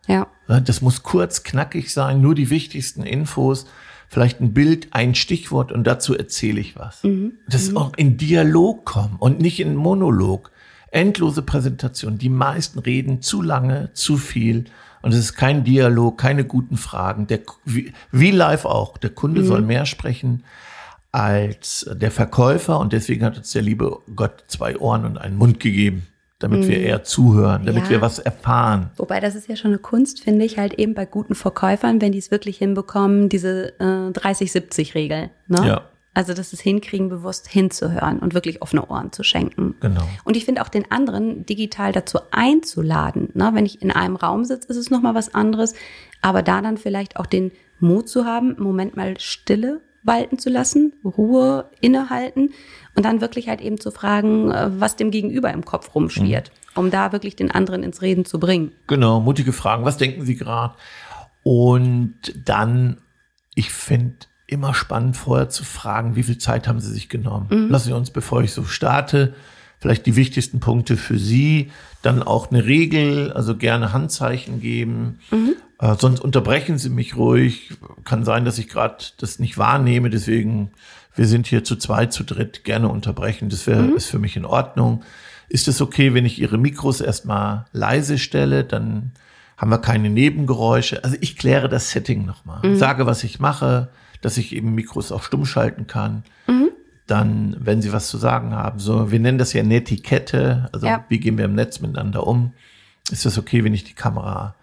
Ja. 0.08 0.28
Das 0.48 0.82
muss 0.82 1.04
kurz, 1.04 1.44
knackig 1.44 1.92
sein, 1.92 2.22
nur 2.22 2.36
die 2.36 2.50
wichtigsten 2.50 3.04
Infos, 3.04 3.66
vielleicht 4.08 4.40
ein 4.40 4.54
Bild, 4.54 4.90
ein 4.92 5.16
Stichwort 5.16 5.72
und 5.72 5.86
dazu 5.86 6.16
erzähle 6.16 6.60
ich 6.60 6.76
was. 6.76 7.04
Mhm. 7.04 7.34
Das 7.48 7.72
mhm. 7.72 7.78
auch 7.78 7.94
in 7.96 8.18
Dialog 8.18 8.86
kommen 8.86 9.18
und 9.20 9.40
nicht 9.40 9.60
in 9.60 9.76
Monolog. 9.76 10.52
Endlose 10.92 11.42
Präsentation. 11.42 12.18
Die 12.18 12.30
meisten 12.30 12.80
reden 12.80 13.22
zu 13.22 13.42
lange, 13.42 13.90
zu 13.94 14.18
viel. 14.18 14.66
Und 15.02 15.14
es 15.14 15.20
ist 15.20 15.34
kein 15.34 15.64
Dialog, 15.64 16.18
keine 16.18 16.46
guten 16.46 16.78
Fragen. 16.78 17.28
Der, 17.28 17.42
wie, 17.66 17.92
wie 18.12 18.32
live 18.32 18.66
auch. 18.66 18.98
Der 18.98 19.10
Kunde 19.10 19.42
mhm. 19.42 19.46
soll 19.48 19.62
mehr 19.62 19.86
sprechen 19.86 20.44
als 21.12 21.90
der 21.92 22.12
Verkäufer. 22.12 22.80
Und 22.80 22.94
deswegen 22.94 23.26
hat 23.26 23.38
uns 23.38 23.52
der 23.52 23.62
liebe 23.62 24.00
Gott 24.16 24.46
zwei 24.48 24.78
Ohren 24.78 25.04
und 25.04 25.18
einen 25.18 25.36
Mund 25.36 25.60
gegeben 25.60 26.08
damit 26.40 26.62
mhm. 26.62 26.68
wir 26.68 26.80
eher 26.80 27.04
zuhören, 27.04 27.66
damit 27.66 27.86
ja. 27.86 27.90
wir 27.92 28.02
was 28.02 28.20
erfahren. 28.20 28.92
Wobei 28.98 29.20
das 29.20 29.36
ist 29.36 29.48
ja 29.48 29.56
schon 29.56 29.72
eine 29.72 29.80
Kunst, 29.80 30.24
finde 30.24 30.46
ich, 30.46 30.58
halt 30.58 30.74
eben 30.74 30.94
bei 30.94 31.06
guten 31.06 31.36
Verkäufern, 31.36 32.02
wenn 32.02 32.12
die 32.12 32.18
es 32.18 32.32
wirklich 32.32 32.58
hinbekommen, 32.58 33.30
diese 33.30 33.80
äh, 33.80 34.12
30-70-Regel. 34.12 35.30
Ne? 35.48 35.68
Ja. 35.68 35.82
Also 36.14 36.34
das 36.34 36.54
ist 36.54 36.62
hinkriegen, 36.62 37.10
bewusst 37.10 37.48
hinzuhören 37.48 38.20
und 38.20 38.34
wirklich 38.34 38.62
offene 38.62 38.88
Ohren 38.88 39.12
zu 39.12 39.24
schenken. 39.24 39.76
Genau. 39.82 40.08
Und 40.24 40.38
ich 40.38 40.46
finde 40.46 40.62
auch 40.62 40.70
den 40.70 40.90
anderen 40.90 41.46
digital 41.46 41.92
dazu 41.92 42.20
einzuladen. 42.32 43.30
Ne? 43.34 43.52
Wenn 43.54 43.66
ich 43.66 43.82
in 43.82 43.92
einem 43.92 44.16
Raum 44.16 44.46
sitze, 44.46 44.70
ist 44.70 44.78
es 44.78 44.90
nochmal 44.90 45.14
was 45.14 45.36
anderes. 45.36 45.74
Aber 46.22 46.42
da 46.42 46.62
dann 46.62 46.78
vielleicht 46.78 47.18
auch 47.18 47.26
den 47.26 47.52
Mut 47.80 48.08
zu 48.08 48.26
haben, 48.26 48.56
im 48.56 48.64
Moment 48.64 48.96
mal 48.96 49.20
Stille 49.20 49.82
walten 50.04 50.38
zu 50.38 50.50
lassen, 50.50 50.94
Ruhe 51.04 51.70
innehalten 51.82 52.52
und 52.96 53.04
dann 53.04 53.22
wirklich 53.22 53.48
halt 53.48 53.62
eben 53.62 53.80
zu 53.80 53.92
fragen, 53.92 54.52
äh, 54.52 54.70
was 54.80 54.96
dem 54.96 55.12
Gegenüber 55.12 55.52
im 55.52 55.66
Kopf 55.66 55.94
rumschwirrt, 55.94 56.52
mhm. 56.76 56.80
um 56.80 56.92
da 56.92 57.12
wirklich 57.12 57.36
den 57.36 57.52
anderen 57.52 57.84
ins 57.84 58.02
Reden 58.02 58.26
zu 58.26 58.40
bringen. 58.40 58.72
Genau, 58.88 59.20
mutige 59.20 59.54
Fragen. 59.54 59.86
Was 59.86 59.98
denken 59.98 60.26
Sie 60.26 60.36
gerade? 60.36 60.74
Und 61.44 62.16
dann, 62.44 62.98
ich 63.54 63.70
finde 63.70 64.16
immer 64.48 64.74
spannend 64.74 65.18
vorher 65.18 65.50
zu 65.50 65.64
fragen, 65.64 66.16
wie 66.16 66.24
viel 66.24 66.38
Zeit 66.38 66.68
haben 66.68 66.80
Sie 66.80 66.92
sich 66.92 67.10
genommen? 67.10 67.48
Mhm. 67.50 67.70
Lassen 67.70 67.88
Sie 67.88 67.94
uns, 67.94 68.12
bevor 68.12 68.44
ich 68.44 68.52
so 68.52 68.64
starte, 68.64 69.34
vielleicht 69.80 70.06
die 70.06 70.16
wichtigsten 70.16 70.60
Punkte 70.60 70.98
für 70.98 71.18
Sie, 71.18 71.72
dann 72.02 72.24
auch 72.24 72.52
eine 72.52 72.66
Regel, 72.66 73.32
also 73.34 73.58
gerne 73.58 73.92
Handzeichen 73.92 74.62
geben. 74.62 75.20
Mhm. 75.32 75.56
Äh, 75.80 75.96
sonst 76.00 76.22
unterbrechen 76.22 76.78
Sie 76.78 76.90
mich 76.90 77.18
ruhig. 77.18 77.74
Kann 78.04 78.24
sein, 78.24 78.46
dass 78.46 78.58
ich 78.58 78.70
gerade 78.70 79.04
das 79.18 79.40
nicht 79.40 79.58
wahrnehme, 79.58 80.10
deswegen 80.10 80.72
wir 81.16 81.28
sind 81.28 81.48
hier 81.48 81.64
zu 81.64 81.76
zweit, 81.76 82.14
zu 82.14 82.24
dritt, 82.24 82.64
gerne 82.64 82.90
unterbrechen. 82.90 83.50
Das 83.50 83.68
wäre 83.68 83.82
mhm. 83.82 83.96
ist 83.96 84.08
für 84.08 84.20
mich 84.20 84.36
in 84.36 84.46
Ordnung. 84.46 85.04
Ist 85.48 85.68
es 85.68 85.82
okay, 85.82 86.14
wenn 86.14 86.26
ich 86.26 86.40
Ihre 86.40 86.58
Mikros 86.58 87.02
erstmal 87.02 87.66
leise 87.72 88.18
stelle? 88.18 88.64
Dann 88.64 89.12
haben 89.58 89.72
wir 89.72 89.78
keine 89.78 90.10
Nebengeräusche. 90.10 91.04
Also 91.04 91.18
ich 91.22 91.38
kläre 91.38 91.70
das 91.70 91.92
Setting 91.92 92.26
nochmal. 92.26 92.68
Mhm. 92.68 92.78
Sage, 92.78 93.06
was 93.06 93.24
ich 93.24 93.40
mache, 93.40 93.90
dass 94.22 94.38
ich 94.38 94.56
eben 94.56 94.76
Mikros 94.76 95.12
auch 95.12 95.24
stumm 95.24 95.46
schalten 95.46 95.88
kann. 95.88 96.24
Mhm. 96.48 96.70
Dann, 97.08 97.56
wenn 97.60 97.82
Sie 97.82 97.94
was 97.94 98.10
zu 98.10 98.18
sagen 98.18 98.54
haben, 98.54 98.80
so, 98.80 99.12
wir 99.12 99.20
nennen 99.20 99.38
das 99.38 99.54
ja 99.54 99.64
Netiquette. 99.64 100.70
Also 100.72 100.88
ja. 100.88 101.06
wie 101.08 101.20
gehen 101.20 101.38
wir 101.38 101.46
im 101.46 101.56
Netz 101.56 101.80
miteinander 101.80 102.26
um? 102.26 102.54
Ist 103.12 103.26
das 103.26 103.38
okay, 103.38 103.64
wenn 103.64 103.76
ich 103.76 103.84
die 103.84 103.94
Kamera 103.94 104.56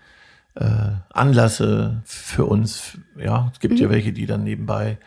äh, 0.57 0.67
anlasse 1.11 2.03
für 2.05 2.45
uns? 2.45 2.99
Ja, 3.17 3.51
es 3.55 3.61
gibt 3.61 3.79
ja 3.79 3.87
mhm. 3.87 3.93
welche, 3.93 4.13
die 4.13 4.27
dann 4.27 4.43
nebenbei 4.43 4.99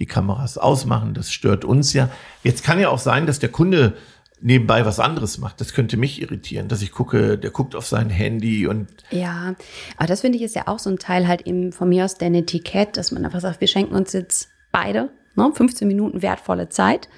die 0.00 0.06
Kameras 0.06 0.58
ausmachen. 0.58 1.14
Das 1.14 1.30
stört 1.30 1.64
uns 1.64 1.92
ja. 1.92 2.08
Jetzt 2.42 2.64
kann 2.64 2.80
ja 2.80 2.88
auch 2.88 2.98
sein, 2.98 3.26
dass 3.26 3.38
der 3.38 3.50
Kunde 3.50 3.96
nebenbei 4.40 4.84
was 4.86 4.98
anderes 4.98 5.38
macht. 5.38 5.60
Das 5.60 5.74
könnte 5.74 5.96
mich 5.96 6.20
irritieren, 6.20 6.68
dass 6.68 6.82
ich 6.82 6.90
gucke, 6.90 7.38
der 7.38 7.50
guckt 7.50 7.76
auf 7.76 7.86
sein 7.86 8.10
Handy 8.10 8.66
und. 8.66 8.88
Ja, 9.10 9.54
aber 9.96 10.06
das 10.06 10.22
finde 10.22 10.38
ich 10.38 10.44
ist 10.44 10.56
ja 10.56 10.66
auch 10.66 10.78
so 10.78 10.90
ein 10.90 10.98
Teil 10.98 11.28
halt 11.28 11.46
eben 11.46 11.72
von 11.72 11.88
mir 11.88 12.04
aus 12.04 12.16
der 12.16 12.32
Etikett, 12.32 12.96
dass 12.96 13.12
man 13.12 13.24
einfach 13.24 13.40
sagt, 13.40 13.60
wir 13.60 13.68
schenken 13.68 13.94
uns 13.94 14.12
jetzt 14.12 14.48
beide 14.72 15.10
ne, 15.36 15.52
15 15.54 15.86
Minuten 15.86 16.22
wertvolle 16.22 16.68
Zeit, 16.68 17.08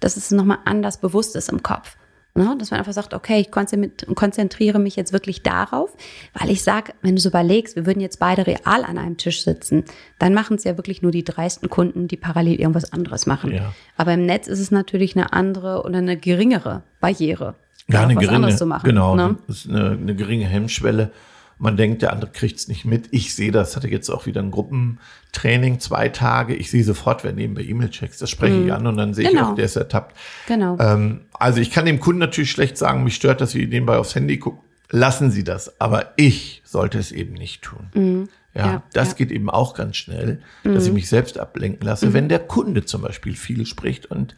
dass 0.00 0.16
es 0.16 0.30
nochmal 0.30 0.58
anders 0.64 0.98
bewusst 0.98 1.34
ist 1.36 1.48
im 1.48 1.62
Kopf. 1.62 1.97
Ne? 2.38 2.56
Dass 2.56 2.70
man 2.70 2.78
einfach 2.78 2.92
sagt, 2.92 3.14
okay, 3.14 3.40
ich 3.40 3.50
konzentriere 3.50 4.78
mich 4.78 4.94
jetzt 4.94 5.12
wirklich 5.12 5.42
darauf, 5.42 5.90
weil 6.34 6.50
ich 6.50 6.62
sage, 6.62 6.92
wenn 7.02 7.16
du 7.16 7.20
so 7.20 7.30
überlegst, 7.30 7.74
wir 7.74 7.84
würden 7.84 7.98
jetzt 7.98 8.20
beide 8.20 8.46
real 8.46 8.84
an 8.84 8.96
einem 8.96 9.16
Tisch 9.16 9.42
sitzen, 9.42 9.84
dann 10.20 10.34
machen 10.34 10.56
es 10.56 10.62
ja 10.62 10.76
wirklich 10.76 11.02
nur 11.02 11.10
die 11.10 11.24
dreisten 11.24 11.68
Kunden, 11.68 12.06
die 12.06 12.16
parallel 12.16 12.60
irgendwas 12.60 12.92
anderes 12.92 13.26
machen. 13.26 13.52
Ja. 13.52 13.74
Aber 13.96 14.14
im 14.14 14.24
Netz 14.24 14.46
ist 14.46 14.60
es 14.60 14.70
natürlich 14.70 15.16
eine 15.16 15.32
andere 15.32 15.82
oder 15.82 15.98
eine 15.98 16.16
geringere 16.16 16.84
Barriere. 17.00 17.56
Ja, 17.88 18.02
eine 18.02 18.14
geringe, 18.14 18.54
genau, 18.84 19.16
ne? 19.16 19.36
das 19.48 19.64
ist 19.64 19.70
eine, 19.70 19.90
eine 19.90 20.14
geringe 20.14 20.46
Hemmschwelle. 20.46 21.10
Man 21.58 21.76
denkt, 21.76 22.02
der 22.02 22.12
andere 22.12 22.30
kriegt 22.30 22.58
es 22.58 22.68
nicht 22.68 22.84
mit. 22.84 23.08
Ich 23.10 23.34
sehe 23.34 23.50
das, 23.50 23.74
hatte 23.74 23.88
jetzt 23.88 24.08
auch 24.10 24.26
wieder 24.26 24.40
ein 24.40 24.52
Gruppentraining, 24.52 25.80
zwei 25.80 26.08
Tage. 26.08 26.54
Ich 26.54 26.70
sehe 26.70 26.84
sofort, 26.84 27.24
wer 27.24 27.32
nebenbei 27.32 27.62
E-Mail-Checks, 27.62 28.18
das 28.18 28.30
spreche 28.30 28.54
mhm. 28.54 28.66
ich 28.66 28.72
an 28.72 28.86
und 28.86 28.96
dann 28.96 29.12
sehe 29.12 29.28
genau. 29.28 29.40
ich 29.40 29.46
auch, 29.48 29.54
der 29.56 29.64
ist 29.64 29.76
ertappt. 29.76 30.16
Genau. 30.46 30.76
Ähm, 30.78 31.22
also 31.32 31.60
ich 31.60 31.70
kann 31.70 31.84
dem 31.84 31.98
Kunden 31.98 32.20
natürlich 32.20 32.50
schlecht 32.50 32.78
sagen, 32.78 33.02
mich 33.02 33.16
stört, 33.16 33.40
dass 33.40 33.50
Sie 33.50 33.66
nebenbei 33.66 33.96
aufs 33.96 34.14
Handy 34.14 34.38
gucken. 34.38 34.60
Lassen 34.90 35.30
Sie 35.30 35.44
das. 35.44 35.80
Aber 35.80 36.12
ich 36.16 36.62
sollte 36.64 36.98
es 36.98 37.12
eben 37.12 37.34
nicht 37.34 37.62
tun. 37.62 37.88
Mhm. 37.94 38.28
Ja, 38.54 38.66
ja, 38.66 38.82
das 38.92 39.10
ja. 39.10 39.14
geht 39.14 39.30
eben 39.30 39.50
auch 39.50 39.74
ganz 39.74 39.96
schnell, 39.96 40.40
dass 40.64 40.84
ich 40.84 40.88
mhm. 40.88 40.96
mich 40.96 41.08
selbst 41.08 41.38
ablenken 41.38 41.86
lasse, 41.86 42.06
mhm. 42.06 42.12
wenn 42.14 42.28
der 42.28 42.40
Kunde 42.40 42.84
zum 42.84 43.02
Beispiel 43.02 43.34
viel 43.36 43.66
spricht 43.66 44.06
und 44.06 44.34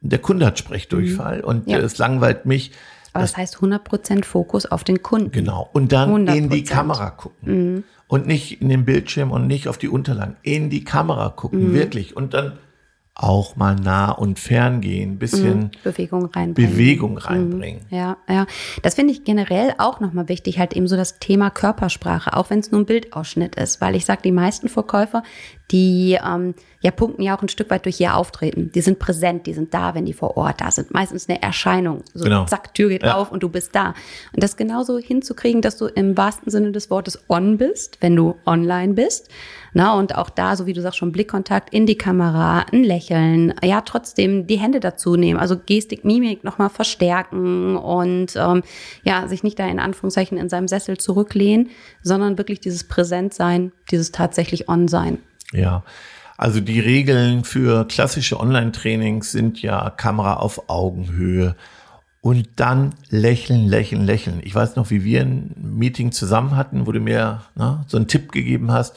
der 0.00 0.18
Kunde 0.18 0.46
hat 0.46 0.58
Sprechdurchfall 0.58 1.38
mhm. 1.38 1.44
und 1.44 1.68
ja. 1.68 1.78
es 1.78 1.98
langweilt 1.98 2.46
mich, 2.46 2.72
aber 3.12 3.22
das, 3.22 3.32
das 3.32 3.38
heißt 3.38 3.56
100% 3.58 4.24
Fokus 4.24 4.66
auf 4.66 4.84
den 4.84 5.02
Kunden. 5.02 5.32
Genau. 5.32 5.68
Und 5.72 5.92
dann 5.92 6.26
100%. 6.26 6.34
in 6.34 6.48
die 6.50 6.64
Kamera 6.64 7.10
gucken. 7.10 7.74
Mhm. 7.74 7.84
Und 8.08 8.26
nicht 8.26 8.60
in 8.60 8.68
den 8.68 8.84
Bildschirm 8.84 9.30
und 9.30 9.46
nicht 9.46 9.68
auf 9.68 9.78
die 9.78 9.88
Unterlagen. 9.88 10.36
In 10.42 10.68
die 10.68 10.82
Kamera 10.82 11.28
gucken, 11.28 11.70
mhm. 11.70 11.74
wirklich. 11.74 12.16
Und 12.16 12.34
dann 12.34 12.58
auch 13.22 13.54
mal 13.56 13.76
nah 13.76 14.10
und 14.12 14.38
fern 14.38 14.80
gehen, 14.80 15.18
bisschen 15.18 15.58
mhm. 15.58 15.70
Bewegung 15.84 16.24
reinbringen. 16.24 16.72
Bewegung 16.72 17.18
reinbringen. 17.18 17.82
Mhm. 17.90 17.96
Ja, 17.96 18.16
ja. 18.26 18.46
Das 18.82 18.94
finde 18.94 19.12
ich 19.12 19.24
generell 19.24 19.74
auch 19.76 20.00
nochmal 20.00 20.28
wichtig, 20.30 20.58
halt 20.58 20.72
eben 20.72 20.88
so 20.88 20.96
das 20.96 21.18
Thema 21.18 21.50
Körpersprache, 21.50 22.34
auch 22.34 22.48
wenn 22.48 22.60
es 22.60 22.70
nur 22.70 22.80
ein 22.80 22.86
Bildausschnitt 22.86 23.56
ist, 23.56 23.82
weil 23.82 23.94
ich 23.94 24.06
sage, 24.06 24.22
die 24.24 24.32
meisten 24.32 24.70
Verkäufer, 24.70 25.22
die 25.70 26.18
ähm, 26.26 26.54
ja 26.80 26.90
punkten 26.90 27.22
ja 27.22 27.36
auch 27.36 27.42
ein 27.42 27.48
Stück 27.48 27.70
weit 27.70 27.84
durch 27.84 28.00
ihr 28.00 28.16
Auftreten. 28.16 28.72
Die 28.72 28.80
sind 28.80 28.98
präsent, 28.98 29.46
die 29.46 29.52
sind 29.52 29.74
da, 29.74 29.94
wenn 29.94 30.06
die 30.06 30.14
vor 30.14 30.36
Ort 30.38 30.62
da 30.62 30.70
sind. 30.70 30.92
Meistens 30.92 31.28
eine 31.28 31.42
Erscheinung. 31.42 32.02
So 32.14 32.24
genau. 32.24 32.46
zack, 32.46 32.74
Tür 32.74 32.88
geht 32.88 33.02
ja. 33.02 33.16
auf 33.16 33.30
und 33.30 33.42
du 33.42 33.50
bist 33.50 33.74
da. 33.74 33.94
Und 34.32 34.42
das 34.42 34.56
genauso 34.56 34.98
hinzukriegen, 34.98 35.60
dass 35.60 35.76
du 35.76 35.86
im 35.86 36.16
wahrsten 36.16 36.50
Sinne 36.50 36.72
des 36.72 36.90
Wortes 36.90 37.22
on 37.28 37.58
bist, 37.58 37.98
wenn 38.00 38.16
du 38.16 38.36
online 38.46 38.94
bist. 38.94 39.28
Na, 39.72 39.94
und 39.94 40.16
auch 40.16 40.30
da, 40.30 40.56
so 40.56 40.66
wie 40.66 40.72
du 40.72 40.82
sagst, 40.82 40.98
schon 40.98 41.12
Blickkontakt 41.12 41.72
in 41.72 41.86
die 41.86 41.96
Kamera, 41.96 42.66
ein 42.72 42.82
Lächeln, 42.82 43.54
ja, 43.62 43.80
trotzdem 43.82 44.46
die 44.46 44.58
Hände 44.58 44.80
dazu 44.80 45.16
nehmen, 45.16 45.38
also 45.38 45.56
Gestik, 45.58 46.04
Mimik 46.04 46.44
nochmal 46.44 46.70
verstärken 46.70 47.76
und 47.76 48.34
ähm, 48.36 48.62
ja, 49.04 49.28
sich 49.28 49.42
nicht 49.42 49.58
da 49.58 49.66
in 49.66 49.78
Anführungszeichen 49.78 50.38
in 50.38 50.48
seinem 50.48 50.68
Sessel 50.68 50.98
zurücklehnen, 50.98 51.70
sondern 52.02 52.38
wirklich 52.38 52.60
dieses 52.60 52.84
Präsentsein, 52.84 53.72
dieses 53.90 54.12
tatsächlich 54.12 54.68
On-Sein. 54.68 55.18
Ja. 55.52 55.84
Also 56.36 56.60
die 56.60 56.80
Regeln 56.80 57.44
für 57.44 57.86
klassische 57.86 58.40
Online-Trainings 58.40 59.30
sind 59.30 59.60
ja 59.60 59.90
Kamera 59.90 60.36
auf 60.36 60.70
Augenhöhe 60.70 61.54
und 62.22 62.48
dann 62.56 62.94
lächeln, 63.08 63.66
lächeln, 63.66 64.04
lächeln. 64.04 64.40
Ich 64.42 64.54
weiß 64.54 64.76
noch, 64.76 64.90
wie 64.90 65.04
wir 65.04 65.22
ein 65.22 65.54
Meeting 65.56 66.12
zusammen 66.12 66.56
hatten, 66.56 66.86
wo 66.86 66.92
du 66.92 67.00
mir 67.00 67.42
ne, 67.56 67.84
so 67.88 67.96
einen 67.96 68.08
Tipp 68.08 68.32
gegeben 68.32 68.72
hast. 68.72 68.96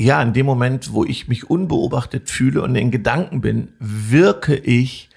Ja, 0.00 0.22
in 0.22 0.32
dem 0.32 0.46
Moment, 0.46 0.94
wo 0.94 1.04
ich 1.04 1.28
mich 1.28 1.50
unbeobachtet 1.50 2.30
fühle 2.30 2.62
und 2.62 2.74
in 2.74 2.90
Gedanken 2.90 3.42
bin, 3.42 3.74
wirke 3.80 4.56
ich 4.56 5.10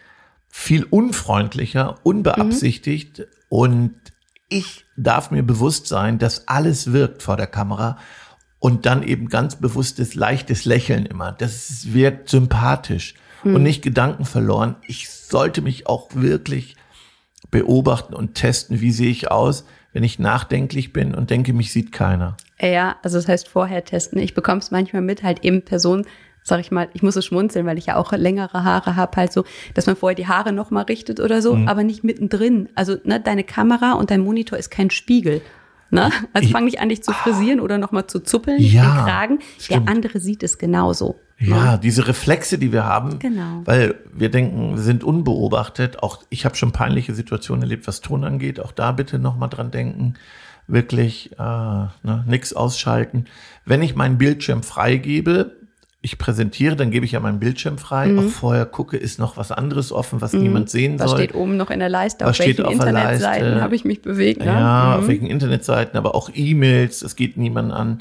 viel 0.50 0.84
unfreundlicher, 0.84 1.96
unbeabsichtigt 2.04 3.20
mhm. 3.20 3.26
und 3.48 3.94
ich 4.50 4.84
darf 4.98 5.32
mir 5.32 5.42
bewusst 5.42 5.88
sein, 5.88 6.20
dass 6.20 6.50
alles 6.50 6.92
wirkt 6.92 7.24
vor 7.24 7.38
der 7.38 7.48
Kamera 7.48 7.98
und 8.60 8.86
dann 8.86 9.04
eben 9.04 9.30
ganz 9.30 9.56
bewusstes, 9.56 10.16
leichtes 10.16 10.66
Lächeln 10.66 11.06
immer. 11.06 11.32
Das 11.32 11.94
wirkt 11.94 12.28
sympathisch 12.28 13.16
hm. 13.44 13.56
und 13.56 13.64
nicht 13.64 13.84
Gedanken 13.84 14.26
verloren. 14.26 14.76
Ich 14.86 15.10
sollte 15.10 15.62
mich 15.62 15.88
auch 15.88 16.10
wirklich 16.14 16.76
beobachten 17.52 18.14
und 18.14 18.36
testen, 18.36 18.82
wie 18.82 18.92
sehe 18.92 19.10
ich 19.10 19.32
aus, 19.32 19.64
wenn 19.94 20.04
ich 20.04 20.20
nachdenklich 20.20 20.92
bin 20.92 21.16
und 21.16 21.30
denke, 21.30 21.54
mich 21.54 21.72
sieht 21.72 21.94
keiner. 21.94 22.36
Ja, 22.62 22.98
also 23.04 23.18
das 23.18 23.28
heißt 23.28 23.48
vorher 23.48 23.84
testen. 23.84 24.20
Ich 24.20 24.34
bekomme 24.34 24.60
es 24.60 24.72
manchmal 24.72 25.02
mit, 25.02 25.24
halt 25.24 25.44
eben 25.44 25.64
Personen, 25.64 26.06
sag 26.44 26.60
ich 26.60 26.72
mal, 26.72 26.90
ich 26.94 27.02
muss 27.02 27.16
es 27.16 27.26
schmunzeln, 27.26 27.66
weil 27.66 27.78
ich 27.78 27.88
ja 27.88 27.96
auch 27.96 28.12
längere 28.12 28.64
Haare 28.64 28.96
habe, 28.96 29.16
halt 29.18 29.34
so, 29.34 29.46
dass 29.74 29.86
man 29.86 29.96
vorher 29.96 30.16
die 30.16 30.28
Haare 30.28 30.52
nochmal 30.52 30.84
richtet 30.84 31.20
oder 31.20 31.42
so, 31.42 31.56
mhm. 31.56 31.68
aber 31.68 31.84
nicht 31.84 32.04
mittendrin. 32.04 32.70
Also 32.76 32.98
ne, 33.04 33.20
deine 33.20 33.44
Kamera 33.44 33.94
und 33.94 34.12
dein 34.12 34.22
Monitor 34.22 34.58
ist 34.58 34.70
kein 34.70 34.90
Spiegel. 34.90 35.42
Ne? 35.90 36.10
Also 36.34 36.50
fang 36.50 36.66
nicht 36.66 36.80
an, 36.80 36.90
dich 36.90 37.04
zu 37.04 37.14
frisieren 37.14 37.60
oder 37.60 37.78
nochmal 37.78 38.08
zu 38.08 38.20
zuppeln, 38.20 38.60
ja, 38.60 38.82
den 38.82 39.06
Kragen. 39.06 39.40
stimmt. 39.60 39.88
Der 39.88 39.94
andere 39.94 40.20
sieht 40.20 40.42
es 40.42 40.58
genauso. 40.58 41.20
Ja, 41.38 41.78
diese 41.78 42.08
Reflexe, 42.08 42.58
die 42.58 42.72
wir 42.72 42.84
haben, 42.86 43.20
Genau. 43.20 43.62
weil 43.66 43.96
wir 44.12 44.30
denken, 44.30 44.76
wir 44.76 44.82
sind 44.82 45.04
unbeobachtet. 45.04 46.02
Auch 46.02 46.24
ich 46.30 46.46
habe 46.46 46.56
schon 46.56 46.72
peinliche 46.72 47.14
Situationen 47.14 47.62
erlebt, 47.64 47.88
was 47.88 48.02
Ton 48.02 48.24
angeht. 48.24 48.60
Auch 48.60 48.72
da 48.72 48.92
bitte 48.92 49.20
nochmal 49.20 49.50
dran 49.50 49.70
denken. 49.70 50.16
Wirklich 50.68 51.32
äh, 51.34 51.42
ne, 51.44 52.24
nichts 52.28 52.54
ausschalten. 52.54 53.26
Wenn 53.66 53.82
ich 53.82 53.96
meinen 53.96 54.18
Bildschirm 54.18 54.64
freigebe, 54.64 55.52
ich 56.02 56.18
präsentiere, 56.18 56.76
dann 56.76 56.92
gebe 56.92 57.06
ich 57.06 57.14
ja 57.14 57.20
meinen 57.22 57.40
Bildschirm 57.40 57.78
frei. 57.78 58.14
Auch 58.18 58.24
vorher 58.24 58.66
gucke, 58.66 58.98
ist 58.98 59.20
noch 59.20 59.38
was 59.38 59.52
anderes 59.54 59.92
offen, 59.94 60.20
was 60.22 60.34
niemand 60.34 60.70
sehen 60.70 60.96
Mhm. 60.96 61.00
Was 61.00 61.12
soll. 61.12 61.20
steht 61.20 61.34
oben 61.36 61.56
noch 61.56 61.70
in 61.70 61.80
der 61.80 61.88
Leiste? 61.90 62.26
Was 62.26 62.32
auf 62.32 62.36
steht 62.36 62.58
welchen 62.58 62.66
auf 62.66 62.78
der 62.78 62.88
Internetseiten 62.90 63.62
habe 63.62 63.76
ich 63.76 63.86
mich 63.86 64.02
bewegt? 64.02 64.40
Ne? 64.40 64.48
Ja, 64.48 64.96
Mhm. 64.98 65.04
auf 65.04 65.08
welchen 65.08 65.28
Internetseiten, 65.28 65.98
aber 65.98 66.14
auch 66.16 66.30
E-Mails, 66.34 67.00
das 67.00 67.16
geht 67.16 67.38
niemand 67.38 67.72
an. 67.72 68.00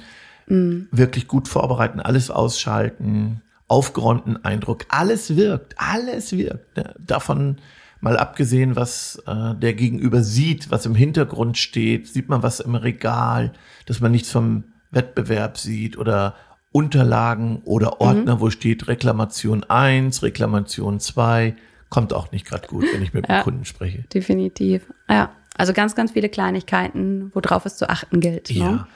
Mhm. 0.48 0.88
Wirklich 0.90 1.28
gut 1.28 1.46
vorbereiten, 1.46 2.00
alles 2.00 2.28
ausschalten, 2.30 3.40
aufgeräumten 3.68 4.44
Eindruck. 4.44 4.84
Alles 4.88 5.36
wirkt, 5.36 5.74
alles 5.78 6.32
wirkt. 6.36 6.76
Ne? 6.76 6.94
Davon 6.98 7.58
mal 8.02 8.18
abgesehen, 8.18 8.76
was 8.76 9.22
äh, 9.26 9.54
der 9.54 9.72
Gegenüber 9.74 10.22
sieht, 10.22 10.70
was 10.70 10.84
im 10.84 10.94
Hintergrund 10.94 11.56
steht, 11.56 12.08
sieht 12.08 12.28
man 12.28 12.42
was 12.42 12.60
im 12.60 12.74
Regal, 12.74 13.52
dass 13.86 14.00
man 14.00 14.12
nichts 14.12 14.30
vom 14.30 14.64
Wettbewerb 14.90 15.56
sieht 15.56 15.96
oder 15.96 16.34
Unterlagen 16.72 17.62
oder 17.64 18.00
Ordner, 18.00 18.40
wo 18.40 18.50
steht 18.50 18.88
Reklamation 18.88 19.62
1, 19.64 20.22
Reklamation 20.22 21.00
2. 21.00 21.54
Kommt 21.90 22.12
auch 22.12 22.32
nicht 22.32 22.46
gerade 22.46 22.66
gut, 22.66 22.84
wenn 22.92 23.02
ich 23.02 23.12
mit 23.14 23.28
dem 23.28 23.34
Ja. 23.36 23.42
Kunden 23.42 23.64
spreche. 23.64 24.04
Definitiv. 24.12 24.82
Ja, 25.08 25.30
also 25.56 25.72
ganz, 25.72 25.94
ganz 25.94 26.12
viele 26.12 26.28
Kleinigkeiten, 26.28 27.30
worauf 27.34 27.66
es 27.66 27.76
zu 27.76 27.88
achten 27.88 28.20
gilt. 28.20 28.50
Ne? 28.50 28.56
Ja. 28.56 28.88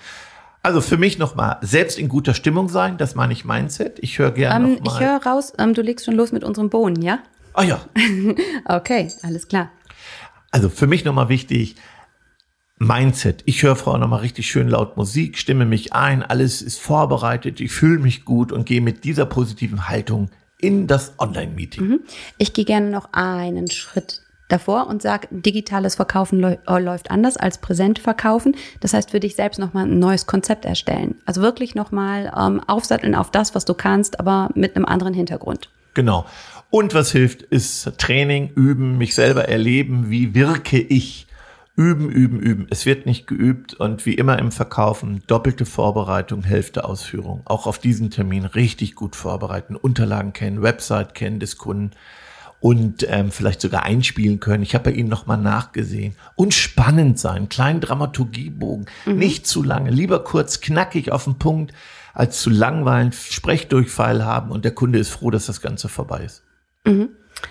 Also 0.63 0.81
für 0.81 0.97
mich 0.97 1.17
nochmal, 1.19 1.59
selbst 1.61 1.97
in 1.99 2.09
guter 2.09 2.35
Stimmung 2.35 2.69
sein, 2.69 2.97
das 2.97 3.15
meine 3.15 3.33
ich 3.33 3.45
Mindset. 3.45 3.99
Ich 4.01 4.19
höre 4.19 4.33
gerne 4.33 4.67
Ähm, 4.67 4.75
nochmal. 4.83 4.95
ich 4.95 5.07
höre 5.09 5.23
raus, 5.23 5.53
ähm, 5.59 5.75
du 5.75 5.83
legst 5.83 6.07
schon 6.07 6.15
los 6.17 6.33
mit 6.33 6.43
unseren 6.43 6.71
Bohnen, 6.71 7.01
ja? 7.03 7.21
Ah 7.57 7.65
ja, 7.65 7.81
Okay, 8.67 9.11
alles 9.23 9.49
klar. 9.49 9.71
also 10.51 10.69
für 10.69 10.87
mich 10.87 11.05
nochmal 11.05 11.29
wichtig, 11.29 11.77
Mindset. 12.79 13.43
Ich 13.47 13.63
höre 13.63 13.75
vorher 13.77 13.99
nochmal 13.99 14.21
richtig 14.21 14.47
schön 14.47 14.69
laut 14.69 14.99
Musik, 14.99 15.39
stimme 15.39 15.65
mich 15.65 15.95
ein, 15.95 16.23
alles 16.23 16.61
ist 16.61 16.79
vorbereitet, 16.79 17.61
ich 17.61 17.73
fühle 17.73 17.99
mich 17.99 18.27
gut 18.27 18.53
und 18.53 18.67
gehe 18.67 18.83
mit 18.83 19.05
dieser 19.05 19.25
positiven 19.25 19.89
Haltung 19.89 20.31
in 20.61 20.87
das 20.87 21.15
Online-Meeting. 21.19 22.01
Ich 22.37 22.53
gehe 22.53 22.67
gerne 22.67 22.91
noch 22.91 23.09
einen 23.13 23.71
Schritt 23.71 24.21
davor 24.49 24.89
und 24.89 25.01
sage, 25.01 25.27
digitales 25.31 25.95
Verkaufen 25.95 26.45
äh, 26.45 26.59
läuft 26.79 27.11
anders 27.11 27.39
als 27.39 27.59
Präsentverkaufen. 27.59 28.55
Das 28.81 28.93
heißt, 28.93 29.11
für 29.11 29.21
dich 29.21 29.35
selbst 29.37 29.59
nochmal 29.59 29.87
ein 29.87 29.99
neues 29.99 30.27
Konzept 30.27 30.67
erstellen. 30.67 31.17
Also 31.25 31.41
wirklich 31.41 31.75
nochmal 31.75 32.31
ähm, 32.39 32.61
aufsatteln 32.67 33.15
auf 33.15 33.31
das, 33.31 33.55
was 33.55 33.65
du 33.65 33.73
kannst, 33.75 34.21
aber 34.21 34.51
mit 34.55 34.77
einem 34.77 34.85
anderen 34.85 35.15
Hintergrund. 35.15 35.71
Genau. 35.95 36.27
Und 36.71 36.95
was 36.95 37.13
hilft, 37.13 37.43
ist 37.43 37.93
Training, 37.99 38.51
üben, 38.55 38.99
mich 38.99 39.15
selber 39.15 39.49
erleben, 39.49 40.11
wie 40.11 40.35
wirke 40.35 40.79
ich. 40.79 41.27
Üben, 41.77 42.09
üben, 42.11 42.41
üben. 42.41 42.67
Es 42.71 42.87
wird 42.87 43.05
nicht 43.05 43.27
geübt 43.27 43.75
und 43.75 44.07
wie 44.07 44.15
immer 44.15 44.39
im 44.39 44.51
Verkaufen, 44.51 45.23
doppelte 45.27 45.67
Vorbereitung, 45.67 46.43
Hälfte 46.43 46.85
Ausführung. 46.85 47.43
Auch 47.45 47.67
auf 47.67 47.79
diesen 47.79 48.11
Termin 48.11 48.47
richtig 48.47 48.95
gut 48.95 49.15
vorbereiten, 49.15 49.77
Unterlagen 49.77 50.33
kennen, 50.33 50.63
Website 50.63 51.15
kennen 51.15 51.39
des 51.39 51.59
Kunden 51.59 51.91
und 52.61 53.07
ähm, 53.09 53.31
vielleicht 53.31 53.61
sogar 53.61 53.83
einspielen 53.83 54.41
können. 54.41 54.63
Ich 54.63 54.75
habe 54.75 54.91
bei 54.91 54.97
Ihnen 54.97 55.11
nochmal 55.11 55.37
nachgesehen. 55.37 56.17
Und 56.35 56.55
spannend 56.55 57.19
sein, 57.19 57.51
kleinen 57.51 57.81
Dramaturgiebogen, 57.81 58.87
nicht 59.05 59.47
zu 59.47 59.63
lange, 59.63 59.91
lieber 59.91 60.25
kurz, 60.25 60.61
knackig 60.61 61.13
auf 61.13 61.25
den 61.25 61.39
Punkt, 61.39 61.75
als 62.15 62.41
zu 62.41 62.49
langweilen, 62.49 63.13
Sprechdurchfall 63.13 64.25
haben 64.25 64.51
und 64.51 64.65
der 64.65 64.73
Kunde 64.73 64.99
ist 64.99 65.11
froh, 65.11 65.31
dass 65.31 65.47
das 65.47 65.61
Ganze 65.61 65.91
vorbei 65.91 66.25
ist. 66.25 66.46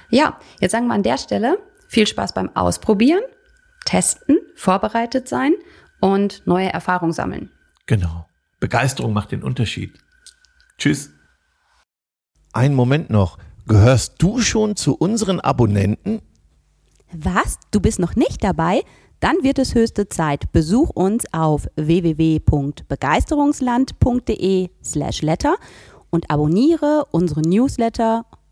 Ja, 0.09 0.39
jetzt 0.59 0.71
sagen 0.71 0.87
wir 0.87 0.93
an 0.93 1.03
der 1.03 1.17
Stelle 1.17 1.57
viel 1.87 2.07
Spaß 2.07 2.33
beim 2.33 2.55
Ausprobieren, 2.55 3.21
Testen, 3.85 4.39
vorbereitet 4.55 5.27
sein 5.27 5.53
und 5.99 6.41
neue 6.45 6.71
Erfahrungen 6.71 7.13
sammeln. 7.13 7.51
Genau. 7.85 8.25
Begeisterung 8.59 9.13
macht 9.13 9.31
den 9.31 9.43
Unterschied. 9.43 9.93
Tschüss. 10.77 11.11
Einen 12.53 12.75
Moment 12.75 13.09
noch. 13.09 13.37
Gehörst 13.67 14.15
du 14.19 14.39
schon 14.39 14.75
zu 14.75 14.95
unseren 14.95 15.39
Abonnenten? 15.39 16.21
Was? 17.11 17.57
Du 17.71 17.79
bist 17.79 17.99
noch 17.99 18.15
nicht 18.15 18.43
dabei? 18.43 18.81
Dann 19.19 19.43
wird 19.43 19.59
es 19.59 19.75
höchste 19.75 20.09
Zeit. 20.09 20.51
Besuch 20.51 20.89
uns 20.89 21.31
auf 21.33 21.67
www.begeisterungsland.de 21.75 24.69
slash 24.83 25.21
letter 25.21 25.55
und 26.09 26.29
abonniere 26.29 27.05
unsere 27.11 27.41
Newsletter 27.41 28.25